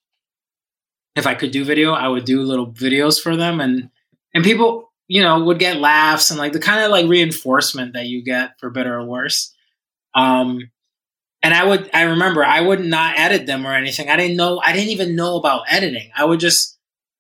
[1.17, 3.91] if I could do video, I would do little videos for them, and
[4.35, 8.07] and people, you know, would get laughs and like the kind of like reinforcement that
[8.07, 9.55] you get for better or worse.
[10.15, 10.71] Um,
[11.43, 14.09] and I would, I remember, I would not edit them or anything.
[14.09, 16.11] I didn't know, I didn't even know about editing.
[16.17, 16.79] I would just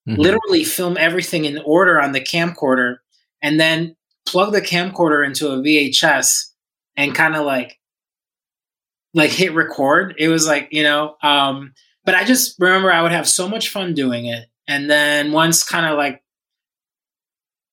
[0.09, 0.18] mm-hmm.
[0.18, 2.97] literally film everything in order on the camcorder,
[3.43, 6.47] and then plug the camcorder into a VHS
[6.97, 7.78] and kind of like
[9.12, 10.14] like hit record.
[10.18, 11.74] It was like, you know, um,
[12.07, 14.47] but I just remember I would have so much fun doing it.
[14.66, 16.22] And then once kind of like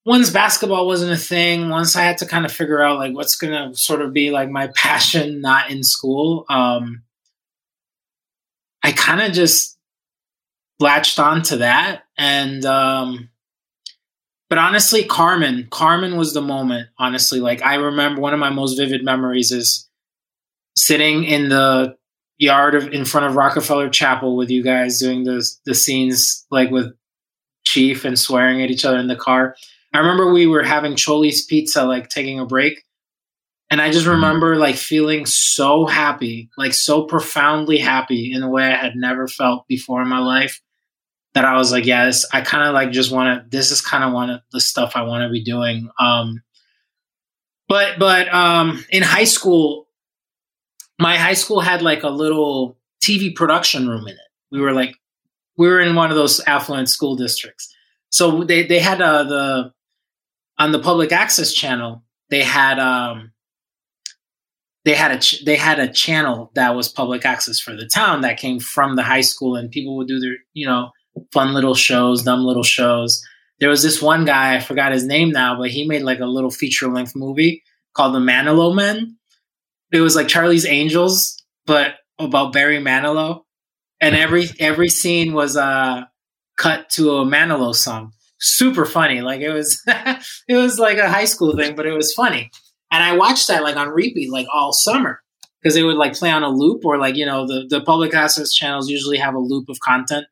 [0.10, 3.36] once basketball wasn't a thing, once I had to kind of figure out like what's
[3.36, 7.04] gonna sort of be like my passion not in school, um,
[8.82, 9.78] I kind of just
[10.80, 12.06] latched on to that.
[12.18, 13.30] And um
[14.50, 17.40] but honestly, Carmen, Carmen was the moment, honestly.
[17.40, 19.88] Like I remember one of my most vivid memories is
[20.76, 21.98] sitting in the
[22.40, 26.72] yard of in front of Rockefeller Chapel with you guys doing the the scenes like
[26.72, 26.96] with
[27.64, 29.56] Chief and swearing at each other in the car.
[29.94, 32.84] I remember we were having Choli's pizza, like taking a break.
[33.72, 34.16] And I just mm-hmm.
[34.16, 39.28] remember like feeling so happy, like so profoundly happy in a way I had never
[39.28, 40.62] felt before in my life.
[41.36, 43.50] That I was like, yeah, this, I kind of like just want to.
[43.56, 45.88] This is kind of one of the stuff I want to be doing.
[46.00, 46.42] Um,
[47.68, 49.88] but but um, in high school,
[50.98, 54.30] my high school had like a little TV production room in it.
[54.52, 54.96] We were like,
[55.56, 57.74] we were in one of those affluent school districts.
[58.10, 59.74] So they, they had uh, the,
[60.60, 63.32] on the public access channel, they had, um,
[64.86, 68.22] they had a, ch- they had a channel that was public access for the town
[68.22, 70.92] that came from the high school and people would do their, you know,
[71.34, 73.22] fun little shows, dumb little shows.
[73.60, 76.26] There was this one guy, I forgot his name now, but he made like a
[76.26, 79.18] little feature length movie called The Manilow Men
[79.92, 83.44] it was like Charlie's Angels, but about Barry Manilow,
[84.02, 86.04] and every every scene was uh
[86.58, 88.14] cut to a Manilow song.
[88.40, 89.82] Super funny, like it was
[90.48, 92.52] it was like a high school thing, but it was funny.
[92.92, 95.22] And I watched that like on repeat like all summer
[95.62, 98.14] because it would like play on a loop or like you know the the public
[98.14, 100.26] access channels usually have a loop of content,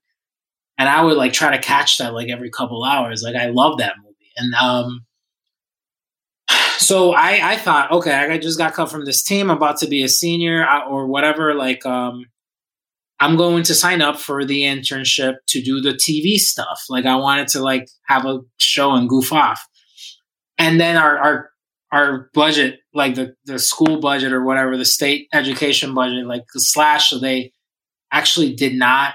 [0.77, 3.23] and I would like try to catch that like every couple hours.
[3.23, 5.05] Like I love that movie, and um
[6.77, 9.49] so I, I thought, okay, I just got cut from this team.
[9.49, 11.53] I'm about to be a senior uh, or whatever.
[11.53, 12.25] Like, um,
[13.19, 16.83] I'm going to sign up for the internship to do the TV stuff.
[16.89, 19.65] Like, I wanted to like have a show and goof off.
[20.57, 21.49] And then our our
[21.91, 26.59] our budget, like the the school budget or whatever, the state education budget, like the
[26.59, 27.09] slash.
[27.09, 27.53] So they
[28.11, 29.13] actually did not.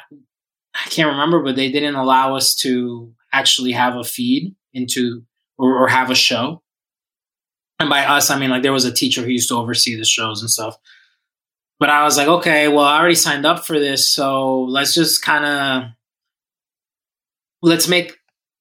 [0.74, 5.22] I can't remember, but they didn't allow us to actually have a feed into
[5.58, 6.62] or, or have a show
[7.82, 10.04] and by us, I mean like there was a teacher who used to oversee the
[10.04, 10.76] shows and stuff.
[11.82, 15.20] But I was like, okay, well, I already signed up for this, so let's just
[15.20, 15.90] kind of
[17.60, 18.16] let's make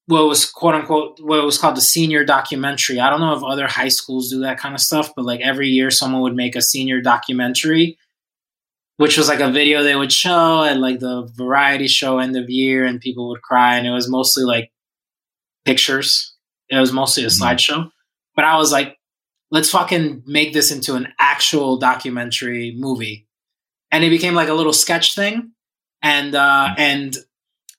[0.07, 2.99] what was quote unquote what was called the senior documentary.
[2.99, 5.67] I don't know if other high schools do that kind of stuff, but like every
[5.67, 7.99] year someone would make a senior documentary,
[8.97, 12.49] which was like a video they would show at like the variety show end of
[12.49, 14.71] year, and people would cry, and it was mostly like
[15.63, 16.33] pictures.
[16.69, 17.43] It was mostly a mm-hmm.
[17.43, 17.91] slideshow.
[18.35, 18.97] But I was like,
[19.51, 23.27] let's fucking make this into an actual documentary movie.
[23.91, 25.51] And it became like a little sketch thing.
[26.01, 27.15] And uh and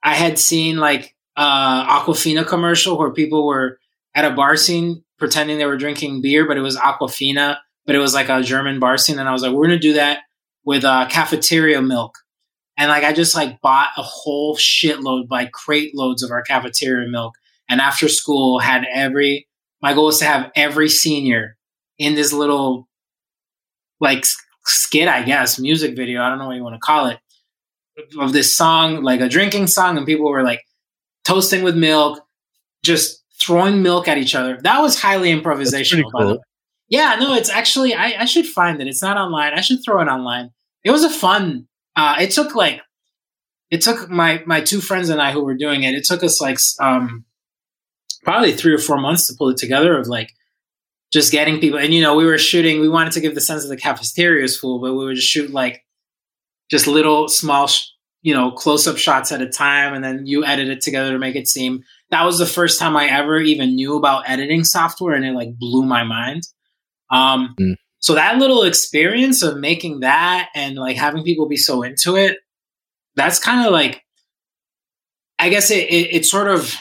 [0.03, 3.79] I had seen like uh Aquafina commercial where people were
[4.15, 7.57] at a bar scene pretending they were drinking beer, but it was Aquafina,
[7.87, 9.19] but it was like a German bar scene.
[9.19, 10.21] And I was like, we're gonna do that
[10.65, 12.19] with uh cafeteria milk.
[12.77, 17.09] And like I just like bought a whole shitload, like crate loads of our cafeteria
[17.09, 17.35] milk.
[17.69, 19.49] And after school had every
[19.81, 21.57] my goal was to have every senior
[21.99, 22.89] in this little
[24.01, 24.25] like
[24.65, 26.23] skit, I guess, music video.
[26.23, 27.19] I don't know what you want to call it.
[28.19, 30.63] of this song, like a drinking song, and people were like
[31.25, 32.21] toasting with milk,
[32.85, 34.59] just throwing milk at each other.
[34.63, 36.11] That was highly improvisational.
[36.13, 36.43] Cool.
[36.89, 38.87] Yeah, no, it's actually I, I should find it.
[38.87, 39.55] It's not online.
[39.55, 40.51] I should throw it online.
[40.85, 41.67] It was a fun.
[41.97, 42.83] Uh, it took like
[43.71, 45.95] it took my my two friends and I who were doing it.
[45.95, 47.25] It took us like um,
[48.25, 49.99] probably three or four months to pull it together.
[49.99, 50.33] Of like
[51.13, 52.81] just getting people, and you know, we were shooting.
[52.81, 55.29] We wanted to give the sense of the cafeteria is full, but we would just
[55.29, 55.85] shoot like
[56.71, 57.69] just little small,
[58.23, 61.19] you know, close up shots at a time, and then you edit it together to
[61.19, 61.83] make it seem.
[62.11, 65.59] That was the first time I ever even knew about editing software, and it like
[65.59, 66.43] blew my mind.
[67.11, 67.75] Um, mm.
[68.03, 72.39] So that little experience of making that and like having people be so into it,
[73.15, 74.03] that's kind of like,
[75.39, 76.75] I guess it, it, it, sort of,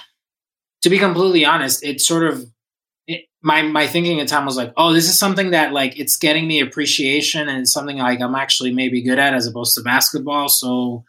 [0.82, 2.43] to be completely honest, it sort of,
[3.41, 6.47] my, my thinking at time was like, oh, this is something that like, it's getting
[6.47, 10.49] me appreciation and something like I'm actually maybe good at as opposed to basketball.
[10.49, 11.03] So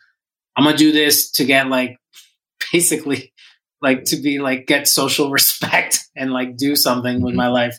[0.57, 1.99] I'm going to do this to get like,
[2.73, 3.33] basically
[3.81, 7.25] like to be like, get social respect and like do something mm-hmm.
[7.25, 7.79] with my life.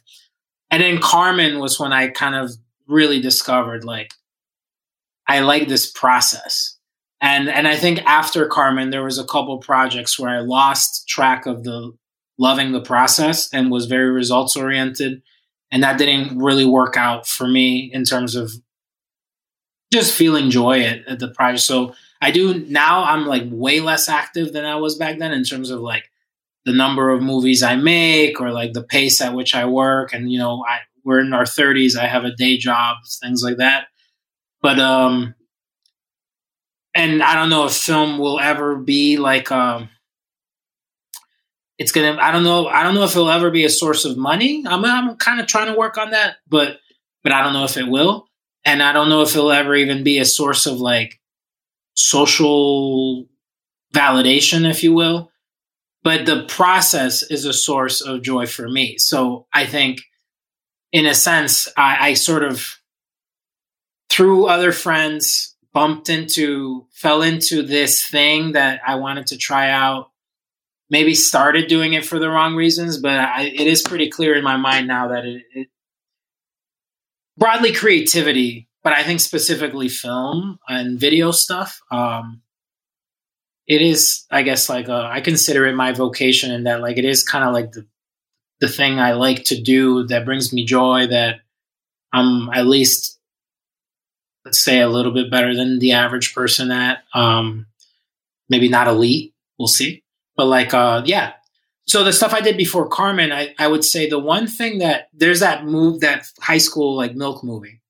[0.69, 2.51] And then Carmen was when I kind of
[2.87, 4.13] really discovered like,
[5.27, 6.77] I like this process
[7.23, 11.45] and and I think after Carmen, there was a couple projects where I lost track
[11.45, 11.93] of the
[12.37, 15.21] loving the process and was very results oriented,
[15.71, 18.51] and that didn't really work out for me in terms of
[19.91, 21.61] just feeling joy at, at the project.
[21.61, 23.03] So I do now.
[23.03, 26.09] I'm like way less active than I was back then in terms of like
[26.65, 30.13] the number of movies I make or like the pace at which I work.
[30.13, 31.97] And you know, I we're in our 30s.
[31.97, 33.87] I have a day job, things like that.
[34.61, 35.35] But um,
[36.95, 39.89] and I don't know if film will ever be like um
[41.77, 44.17] it's gonna I don't know I don't know if it'll ever be a source of
[44.17, 44.63] money.
[44.67, 46.79] I'm I'm kind of trying to work on that, but
[47.23, 48.27] but I don't know if it will.
[48.65, 51.19] And I don't know if it'll ever even be a source of like
[51.95, 53.27] social
[53.93, 55.31] validation, if you will.
[56.03, 58.97] But the process is a source of joy for me.
[58.97, 60.01] So I think
[60.91, 62.77] in a sense, I, I sort of
[64.09, 70.11] through other friends bumped into, fell into this thing that I wanted to try out.
[70.93, 74.43] Maybe started doing it for the wrong reasons, but I, it is pretty clear in
[74.43, 75.67] my mind now that it, it
[77.35, 81.81] broadly creativity, but I think specifically film and video stuff.
[81.89, 82.43] Um,
[83.65, 87.05] it is, I guess, like a, I consider it my vocation, and that like it
[87.05, 87.87] is kind of like the
[88.59, 91.07] the thing I like to do that brings me joy.
[91.07, 91.39] That
[92.11, 93.19] I'm at least
[94.45, 97.65] let's say a little bit better than the average person at um
[98.47, 100.02] maybe not elite we'll see
[100.35, 101.33] but like uh yeah
[101.87, 105.07] so the stuff i did before carmen i i would say the one thing that
[105.13, 107.81] there's that move that high school like milk movie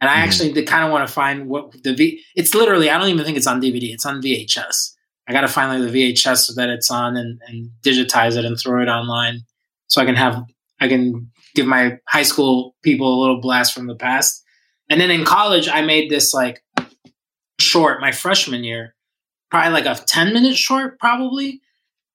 [0.00, 0.22] and i mm-hmm.
[0.24, 3.36] actually kind of want to find what the v it's literally i don't even think
[3.36, 4.92] it's on dvd it's on vhs
[5.28, 8.58] i gotta find like the vhs so that it's on and, and digitize it and
[8.58, 9.40] throw it online
[9.86, 10.42] so i can have
[10.80, 14.42] i can give my high school people a little blast from the past
[14.88, 16.62] and then in college, I made this like
[17.60, 18.94] short my freshman year,
[19.50, 21.60] probably like a 10 minute short, probably.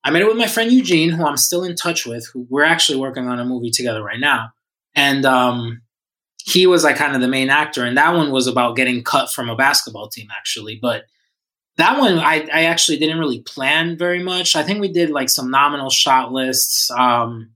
[0.04, 2.64] I made it with my friend Eugene, who I'm still in touch with, who we're
[2.64, 4.50] actually working on a movie together right now.
[4.96, 5.82] And um,
[6.44, 7.86] he was like kind of the main actor.
[7.86, 10.80] And that one was about getting cut from a basketball team, actually.
[10.82, 11.06] But
[11.78, 14.56] that one, I, I actually didn't really plan very much.
[14.56, 16.90] I think we did like some nominal shot lists.
[16.92, 17.52] Um,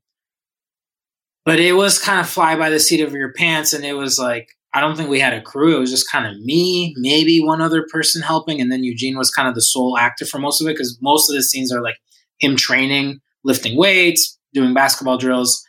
[1.45, 3.73] but it was kind of fly by the seat of your pants.
[3.73, 5.77] And it was like, I don't think we had a crew.
[5.77, 9.31] It was just kind of me, maybe one other person helping, and then Eugene was
[9.31, 11.81] kind of the sole actor for most of it because most of the scenes are
[11.81, 11.95] like
[12.39, 15.63] him training, lifting weights, doing basketball drills.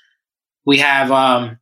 [0.65, 1.59] We have um,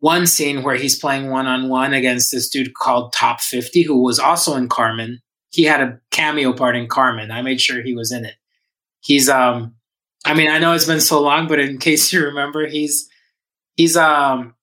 [0.00, 4.02] one scene where he's playing one on one against this dude called Top 50, who
[4.02, 5.20] was also in Carmen.
[5.50, 7.30] He had a cameo part in Carmen.
[7.30, 8.34] I made sure he was in it.
[9.00, 9.76] He's um
[10.26, 13.08] I mean, I know it's been so long, but in case you remember, he's
[13.76, 14.54] he's um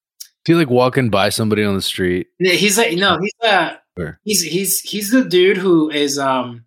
[0.45, 2.28] feel like walking by somebody on the street.
[2.40, 3.76] He's like no, he's uh
[4.24, 6.66] he's he's he's the dude who is um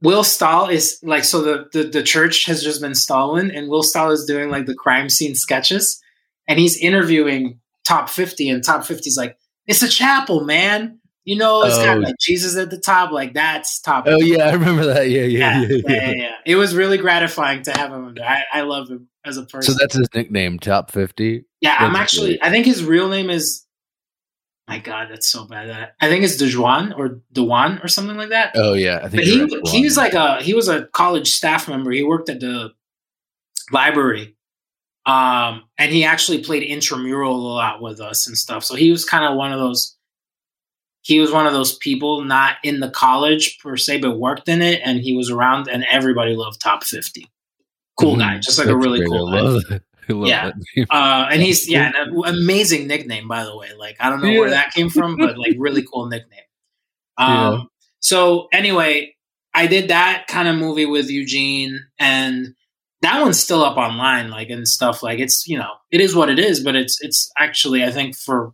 [0.00, 3.82] Will Stahl is like so the, the the church has just been stolen and Will
[3.82, 6.00] Stahl is doing like the crime scene sketches
[6.46, 11.36] and he's interviewing top 50 and top 50 is like it's a chapel man you
[11.36, 11.84] know it's oh.
[11.84, 15.22] got like Jesus at the top like that's top Oh yeah I remember that yeah
[15.22, 16.32] yeah yeah, yeah, yeah, yeah, yeah.
[16.46, 19.78] it was really gratifying to have him I, I love him as a person so
[19.78, 22.38] that's his nickname top 50 yeah, I'm actually.
[22.38, 22.44] Great.
[22.44, 23.64] I think his real name is.
[24.68, 25.92] My God, that's so bad.
[25.98, 28.52] I think it's Dejuan or Dewan or something like that.
[28.54, 29.22] Oh yeah, I think.
[29.22, 29.24] But
[29.70, 31.90] he he was like a he was a college staff member.
[31.90, 32.72] He worked at the
[33.72, 34.36] library,
[35.06, 38.62] um, and he actually played intramural a lot with us and stuff.
[38.64, 39.94] So he was kind of one of those.
[41.02, 44.60] he was one of those people not in the college per se, but worked in
[44.60, 47.30] it, and he was around, and everybody loved Top Fifty.
[47.98, 48.18] Cool Mhm.
[48.18, 49.80] guy, just like a really cool guy.
[50.10, 50.46] I love Yeah.
[50.46, 50.86] that name.
[50.90, 53.68] Uh, and he's yeah, an amazing nickname by the way.
[53.78, 56.40] Like I don't know where that came from, but like really cool nickname.
[57.18, 57.58] Um, Yeah.
[58.00, 59.14] so anyway,
[59.54, 62.54] I did that kind of movie with Eugene, and
[63.02, 65.02] that one's still up online, like and stuff.
[65.02, 68.16] Like it's you know it is what it is, but it's it's actually I think
[68.16, 68.52] for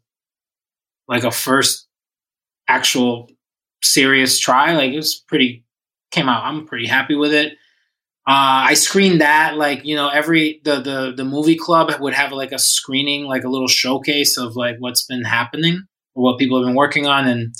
[1.08, 1.86] like a first
[2.68, 3.28] actual
[3.82, 5.64] serious try, like it was pretty
[6.10, 6.44] came out.
[6.44, 7.52] I'm pretty happy with it.
[8.26, 12.32] Uh, I screened that like you know every the the the movie club would have
[12.32, 15.82] like a screening like a little showcase of like what's been happening
[16.14, 17.54] or what people have been working on and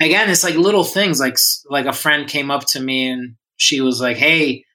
[0.00, 1.38] again it's like little things like
[1.70, 4.66] like a friend came up to me and she was like hey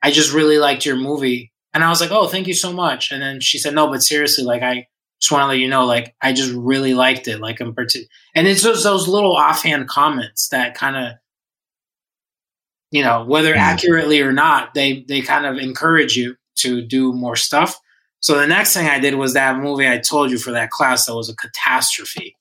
[0.00, 3.12] I just really liked your movie and I was like oh thank you so much
[3.12, 4.86] and then she said no but seriously like I
[5.20, 8.08] just want to let you know like I just really liked it like in particular
[8.34, 11.12] and it's just those little offhand comments that kind of
[12.90, 13.58] you know whether Mhm.
[13.58, 17.78] accurately or not they they kind of encourage you to do more stuff
[18.20, 21.06] so the next thing i did was that movie i told you for that class
[21.06, 22.34] that was a catastrophe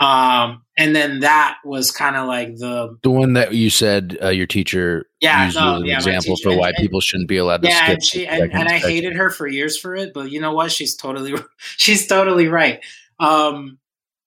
[0.00, 4.28] um and then that was kind of like the The one that you said uh,
[4.28, 7.28] your teacher Yeah, used no, as an yeah, example teacher- for why and- people shouldn't
[7.28, 7.94] be allowed to yeah skip.
[7.94, 10.70] and she and, and i hated her for years for it but you know what
[10.70, 11.34] she's totally
[11.76, 12.80] she's totally right
[13.18, 13.78] um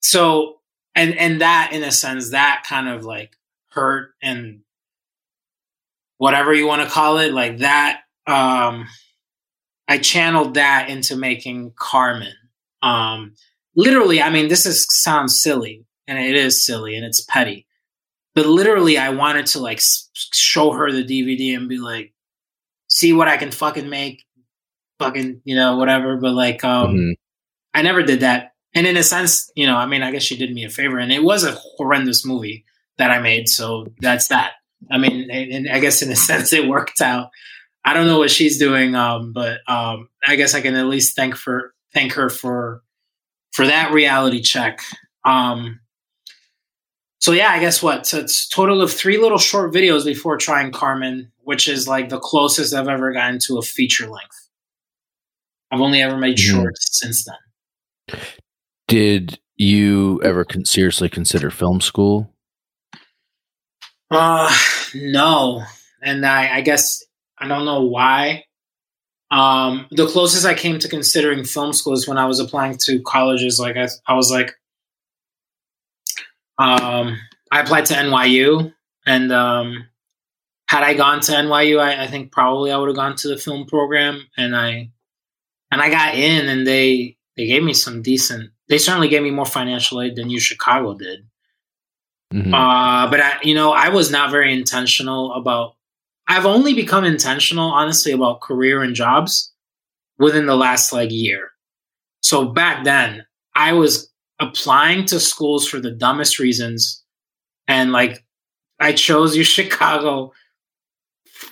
[0.01, 0.59] so
[0.95, 3.37] and and that in a sense that kind of like
[3.69, 4.59] hurt and
[6.21, 8.87] whatever you want to call it like that um
[9.87, 12.33] i channeled that into making carmen
[12.83, 13.33] um
[13.75, 17.65] literally i mean this is sounds silly and it is silly and it's petty
[18.35, 19.81] but literally i wanted to like
[20.31, 22.13] show her the dvd and be like
[22.87, 24.23] see what i can fucking make
[24.99, 27.13] fucking you know whatever but like um Mhm.
[27.73, 28.51] I never did that.
[28.75, 30.97] And in a sense, you know, I mean, I guess she did me a favor,
[30.99, 32.65] and it was a horrendous movie
[32.97, 33.47] that I made.
[33.47, 34.51] So that's that.
[34.89, 37.29] I mean, and I guess in a sense, it worked out.
[37.83, 41.15] I don't know what she's doing, um, but um, I guess I can at least
[41.15, 42.81] thank for thank her for
[43.53, 44.79] for that reality check.
[45.25, 45.79] Um,
[47.19, 48.05] so yeah, I guess what?
[48.07, 52.09] So it's a total of three little short videos before trying Carmen, which is like
[52.09, 54.49] the closest I've ever gotten to a feature length.
[55.71, 56.51] I've only ever made Mhm.
[56.51, 58.19] shorts since then.
[58.87, 62.30] Did you ever con- seriously consider film school?
[64.11, 64.53] Uh,
[64.93, 65.63] no.
[66.01, 67.03] And I, I guess
[67.37, 68.43] I don't know why.
[69.31, 73.01] Um, the closest I came to considering film school is when I was applying to
[73.01, 73.59] colleges.
[73.59, 74.53] Like I, I was like,
[76.57, 77.17] um,
[77.49, 78.73] I applied to NYU,
[79.05, 79.87] and um,
[80.67, 83.37] had I gone to NYU, I, I think probably I would have gone to the
[83.37, 84.89] film program, and I,
[85.71, 88.51] and I got in, and they they gave me some decent.
[88.67, 91.25] They certainly gave me more financial aid than U Chicago did.
[92.33, 92.53] Mhm.
[92.53, 95.75] Uh, but I, you know, I was not very intentional about.
[96.27, 99.51] I've only become intentional, honestly, about career and jobs
[100.19, 101.51] within the last like year.
[102.21, 103.25] So back then,
[103.55, 104.09] I was
[104.39, 107.03] applying to schools for the dumbest reasons,
[107.67, 108.25] and like,
[108.79, 110.33] I chose U Chicago.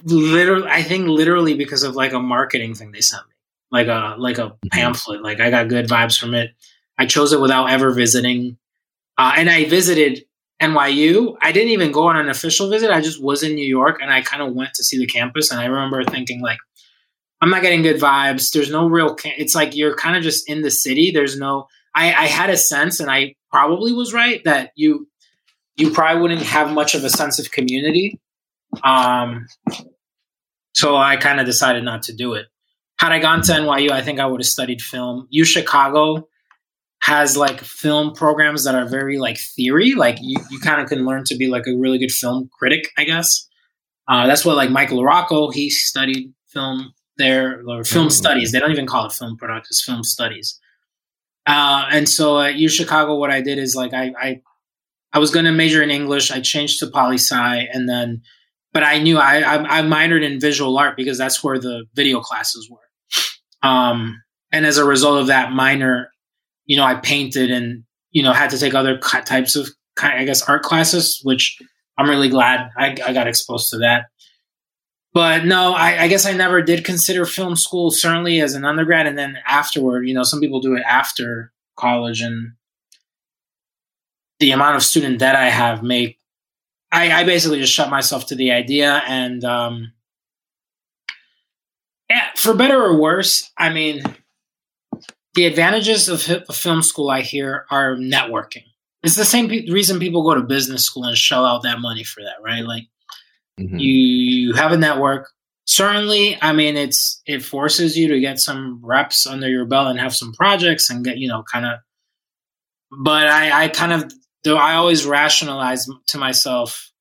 [0.04, 3.34] Literally, I think literally because of like a marketing thing they sent me,
[3.72, 5.22] like a like a pamphlet.
[5.24, 6.52] Like I got good vibes from it.
[6.98, 8.58] I chose it without ever visiting,
[9.18, 10.26] uh, and I visited
[10.62, 11.36] NYU.
[11.42, 12.92] I didn't even go on an official visit.
[12.92, 15.52] I just was in New York and I kind of went to see the campus.
[15.52, 16.60] And I remember thinking, like,
[17.42, 18.52] I'm not getting good vibes.
[18.52, 21.12] There's no real, ca- it's like you're kind of just in the city.
[21.12, 25.08] There's no, I, I had a sense, and I probably was right, that you,
[25.78, 28.20] you probably wouldn't have much of a sense of community.
[28.84, 29.48] Um,
[30.74, 32.48] so I kind of decided not to do it.
[32.98, 35.28] Had I gone to NYU, I think I would have studied film.
[35.30, 36.28] U Chicago,
[37.10, 41.06] has like film programs that are very like theory like you, you kind of can
[41.10, 43.30] learn to be like a really good film critic i guess.
[44.08, 48.10] Uh, that's what like michael Rocco he studied film there or film Oh.
[48.22, 48.52] studies.
[48.52, 50.58] They don't even call it film product it's film studies.
[51.46, 54.30] Uh, and so at u chicago what i did is like i i,
[55.14, 58.22] I was going to major in english i changed to poli sci and then
[58.74, 62.20] but i knew I, I i minored in visual art because that's where the video
[62.30, 62.88] classes were.
[63.72, 64.22] Um
[64.52, 66.12] and as a result of that minor
[66.70, 69.68] you know, I painted and you know had to take other types of
[70.02, 71.60] I guess art classes, which
[71.98, 74.06] I'm really glad I, I got exposed to that.
[75.12, 77.90] But no, I, I guess I never did consider film school.
[77.90, 82.22] Certainly as an undergrad, and then afterward, you know, some people do it after college,
[82.22, 82.52] and
[84.40, 86.20] the amount of student debt I have make
[86.92, 89.92] I, I basically just shut myself to the idea, and um,
[92.12, 94.04] yeah, for better or worse, I mean
[95.40, 96.22] the advantages of
[96.54, 98.66] film school I hear are networking.
[99.04, 102.04] it's the same pe- reason people go to business school and shell out that money
[102.04, 102.66] for that, right?
[102.66, 102.84] Like
[103.58, 103.80] Mhm.
[103.80, 105.32] you you have a network.
[105.66, 110.00] Certainly, I mean it's it forces you to get some reps under your belt and
[110.00, 111.80] have some projects and get you know kind of.
[112.92, 114.12] But I I kind of
[114.44, 116.92] though I always rationalize to myself.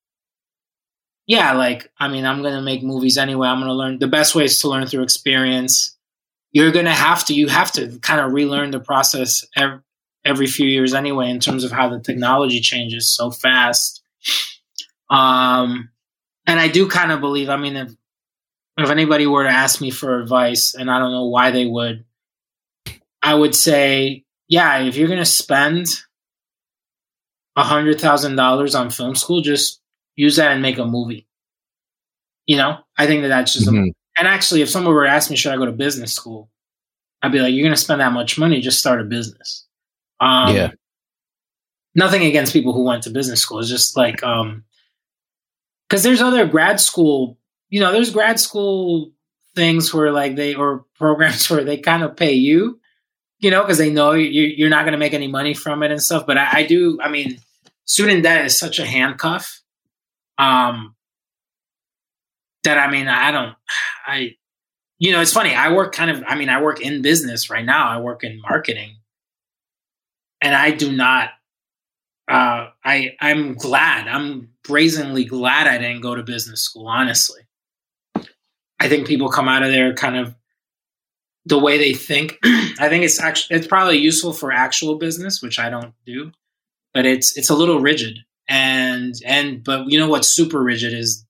[1.27, 3.49] Yeah, like I mean, I'm gonna make movies anyway.
[3.49, 3.99] I'm gonna learn.
[3.99, 5.97] The best way is to learn through experience.
[6.51, 7.33] You're gonna have to.
[7.33, 9.79] You have to kind of relearn the process every,
[10.25, 14.01] every few years anyway, in terms of how the technology changes so fast.
[15.09, 15.89] Um,
[16.47, 17.49] and I do kind of believe.
[17.49, 17.91] I mean, if
[18.77, 22.05] if anybody were to ask me for advice, and I don't know why they would,
[23.21, 25.87] I would say, yeah, if you're gonna spend
[27.55, 29.81] a hundred thousand dollars on film school, just
[30.15, 31.27] use that and make a movie.
[32.47, 33.67] You know, I think that that's just.
[33.67, 33.91] A, Mhm.
[34.19, 36.49] And actually, if someone were to ask me, should I go to business school?
[37.21, 39.65] I'd be like, you're gonna spend that much money, just start a business.
[40.19, 40.71] Um, Yeah.
[41.95, 43.59] Nothing against people who went to business school.
[43.59, 44.63] It's just like, um,
[45.89, 47.37] because there's other grad school,
[47.69, 49.11] you know, there's grad school
[49.55, 52.79] things where like they or programs where they kind of pay you,
[53.39, 55.91] you know, because they know you, you're not going to make any money from it
[55.91, 56.25] and stuff.
[56.27, 56.99] But I, I do.
[57.01, 57.39] I mean,
[57.85, 59.61] student debt is such a handcuff.
[60.37, 60.95] Um,
[62.63, 63.55] that I mean, I don't,
[64.05, 64.35] I,
[64.97, 65.53] you know, it's funny.
[65.53, 66.23] I work kind of.
[66.27, 67.87] I mean, I work in business right now.
[67.87, 68.97] I work in marketing,
[70.41, 71.29] and I do not.
[72.29, 74.07] Uh, I I'm glad.
[74.07, 76.87] I'm brazenly glad I didn't go to business school.
[76.87, 77.41] Honestly,
[78.79, 80.35] I think people come out of there kind of
[81.45, 82.37] the way they think.
[82.43, 86.31] I think it's actually it's probably useful for actual business, which I don't do,
[86.93, 88.19] but it's it's a little rigid.
[88.47, 91.25] And and but you know what's super rigid is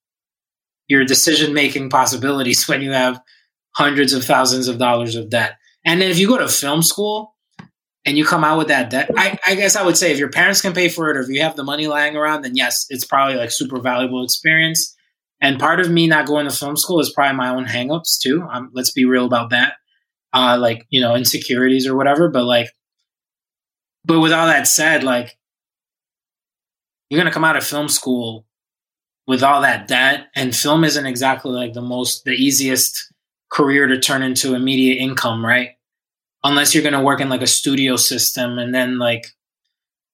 [0.89, 3.21] your decision making possibilities when you have
[3.75, 5.55] hundreds of thousands of dollars of debt.
[5.85, 7.35] And then if you go to film school
[8.05, 10.29] and you come out with that debt, I, I guess I would say if your
[10.29, 12.85] parents can pay for it or if you have the money lying around, then yes,
[12.89, 14.93] it's probably like super valuable experience.
[15.41, 18.45] And part of me not going to film school is probably my own hangups too.
[18.51, 19.75] Um, let's be real about that.
[20.33, 22.29] Uh, like, you know, insecurities or whatever.
[22.29, 22.69] But like,
[24.03, 25.37] but with all that said, like,
[27.09, 28.45] you're going to come out of film school
[29.29, 33.13] with all that debt and film isn't exactly like the most, the easiest
[33.51, 35.73] career to turn into immediate income, right?
[36.43, 39.27] Unless you're going to work in like a studio system and then like,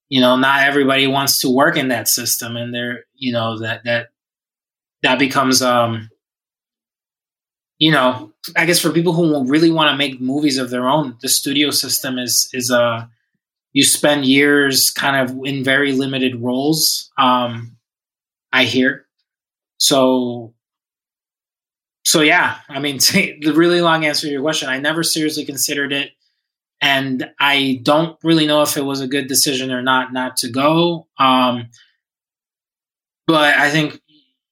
[0.09, 3.85] you know, not everybody wants to work in that system and they're, you know, that,
[3.85, 4.07] that,
[5.01, 6.09] that becomes, um,
[7.77, 11.15] you know, I guess for people who really want to make movies of their own,
[11.21, 13.05] the studio system is, is, uh,
[13.71, 17.09] you spend years kind of in very limited roles.
[17.17, 17.77] Um,
[18.51, 19.04] I hear.
[19.77, 20.53] So,
[22.03, 25.91] so yeah, I mean, the really long answer to your question, I never seriously considered
[25.93, 26.11] it,
[26.81, 30.49] and I don't really know if it was a good decision or not not to
[30.49, 31.07] go.
[31.19, 31.69] Um,
[33.27, 33.99] but I think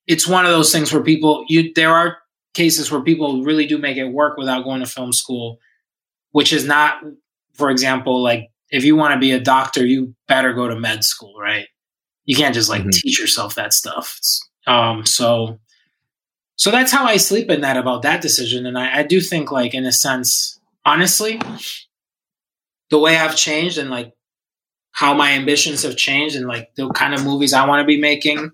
[0.07, 2.17] it's one of those things where people you there are
[2.53, 5.59] cases where people really do make it work without going to film school,
[6.31, 7.01] which is not,
[7.53, 11.03] for example, like if you want to be a doctor, you better go to med
[11.03, 11.67] school, right?
[12.25, 12.91] You can't just like Mhm.
[12.91, 14.15] teach yourself that stuff.
[14.17, 15.59] It's, um, so,
[16.55, 18.65] so that's how I sleep at night about that decision.
[18.65, 21.41] And I, I do think, like, in a sense, honestly,
[22.89, 24.13] the way I've changed and like
[24.91, 27.99] how my ambitions have changed and like the kind of movies I want to be
[27.99, 28.51] making,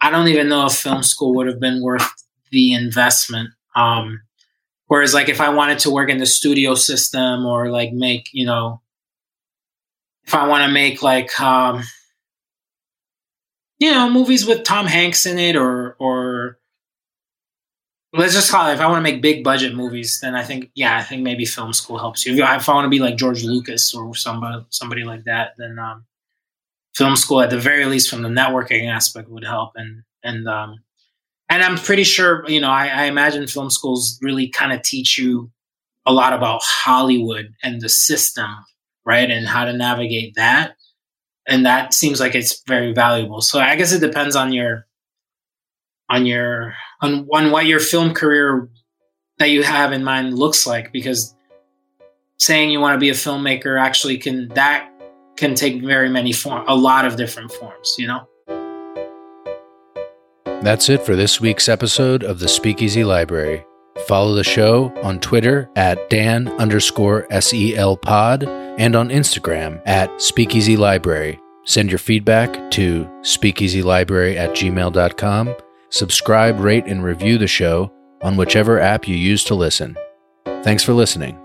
[0.00, 2.08] I don't even know if film school would have been worth
[2.52, 3.50] the investment.
[3.74, 4.22] Um,
[4.86, 8.46] whereas, like, if I wanted to work in the studio system or like make, you
[8.46, 8.80] know,
[10.24, 11.82] if I want to make like, um,
[13.84, 16.58] you know, movies with Tom Hanks in it, or or
[18.14, 18.72] let's just call it.
[18.72, 21.44] If I want to make big budget movies, then I think yeah, I think maybe
[21.44, 22.32] film school helps you.
[22.32, 26.06] If, I want to be like George Lucas or somebody somebody like that, then um,
[26.94, 29.72] film school at the very least from the networking aspect would help.
[29.74, 30.82] And and um,
[31.50, 35.18] and I'm pretty sure you know I, I imagine film schools really kind of teach
[35.18, 35.50] you
[36.06, 38.48] a lot about Hollywood and the system,
[39.04, 40.76] right, and how to navigate that
[41.46, 43.40] and that seems like it's very valuable.
[43.40, 44.86] So I guess it depends on your
[46.08, 48.68] on your on on what your film career
[49.38, 51.34] that you have in mind looks like because
[52.38, 54.90] saying you want to be a filmmaker actually can that
[55.36, 58.28] can take very many form a lot of different forms, you know.
[60.62, 63.64] That's it for this week's episode of the Speakeasy Library.
[64.06, 68.44] Follow the show on Twitter at Dan underscore SEL pod
[68.78, 71.38] and on Instagram at Speakeasy Library.
[71.64, 75.54] Send your feedback to speakeasylibrary at gmail.com.
[75.90, 77.92] Subscribe, rate, and review the show
[78.22, 79.96] on whichever app you use to listen.
[80.62, 81.43] Thanks for listening.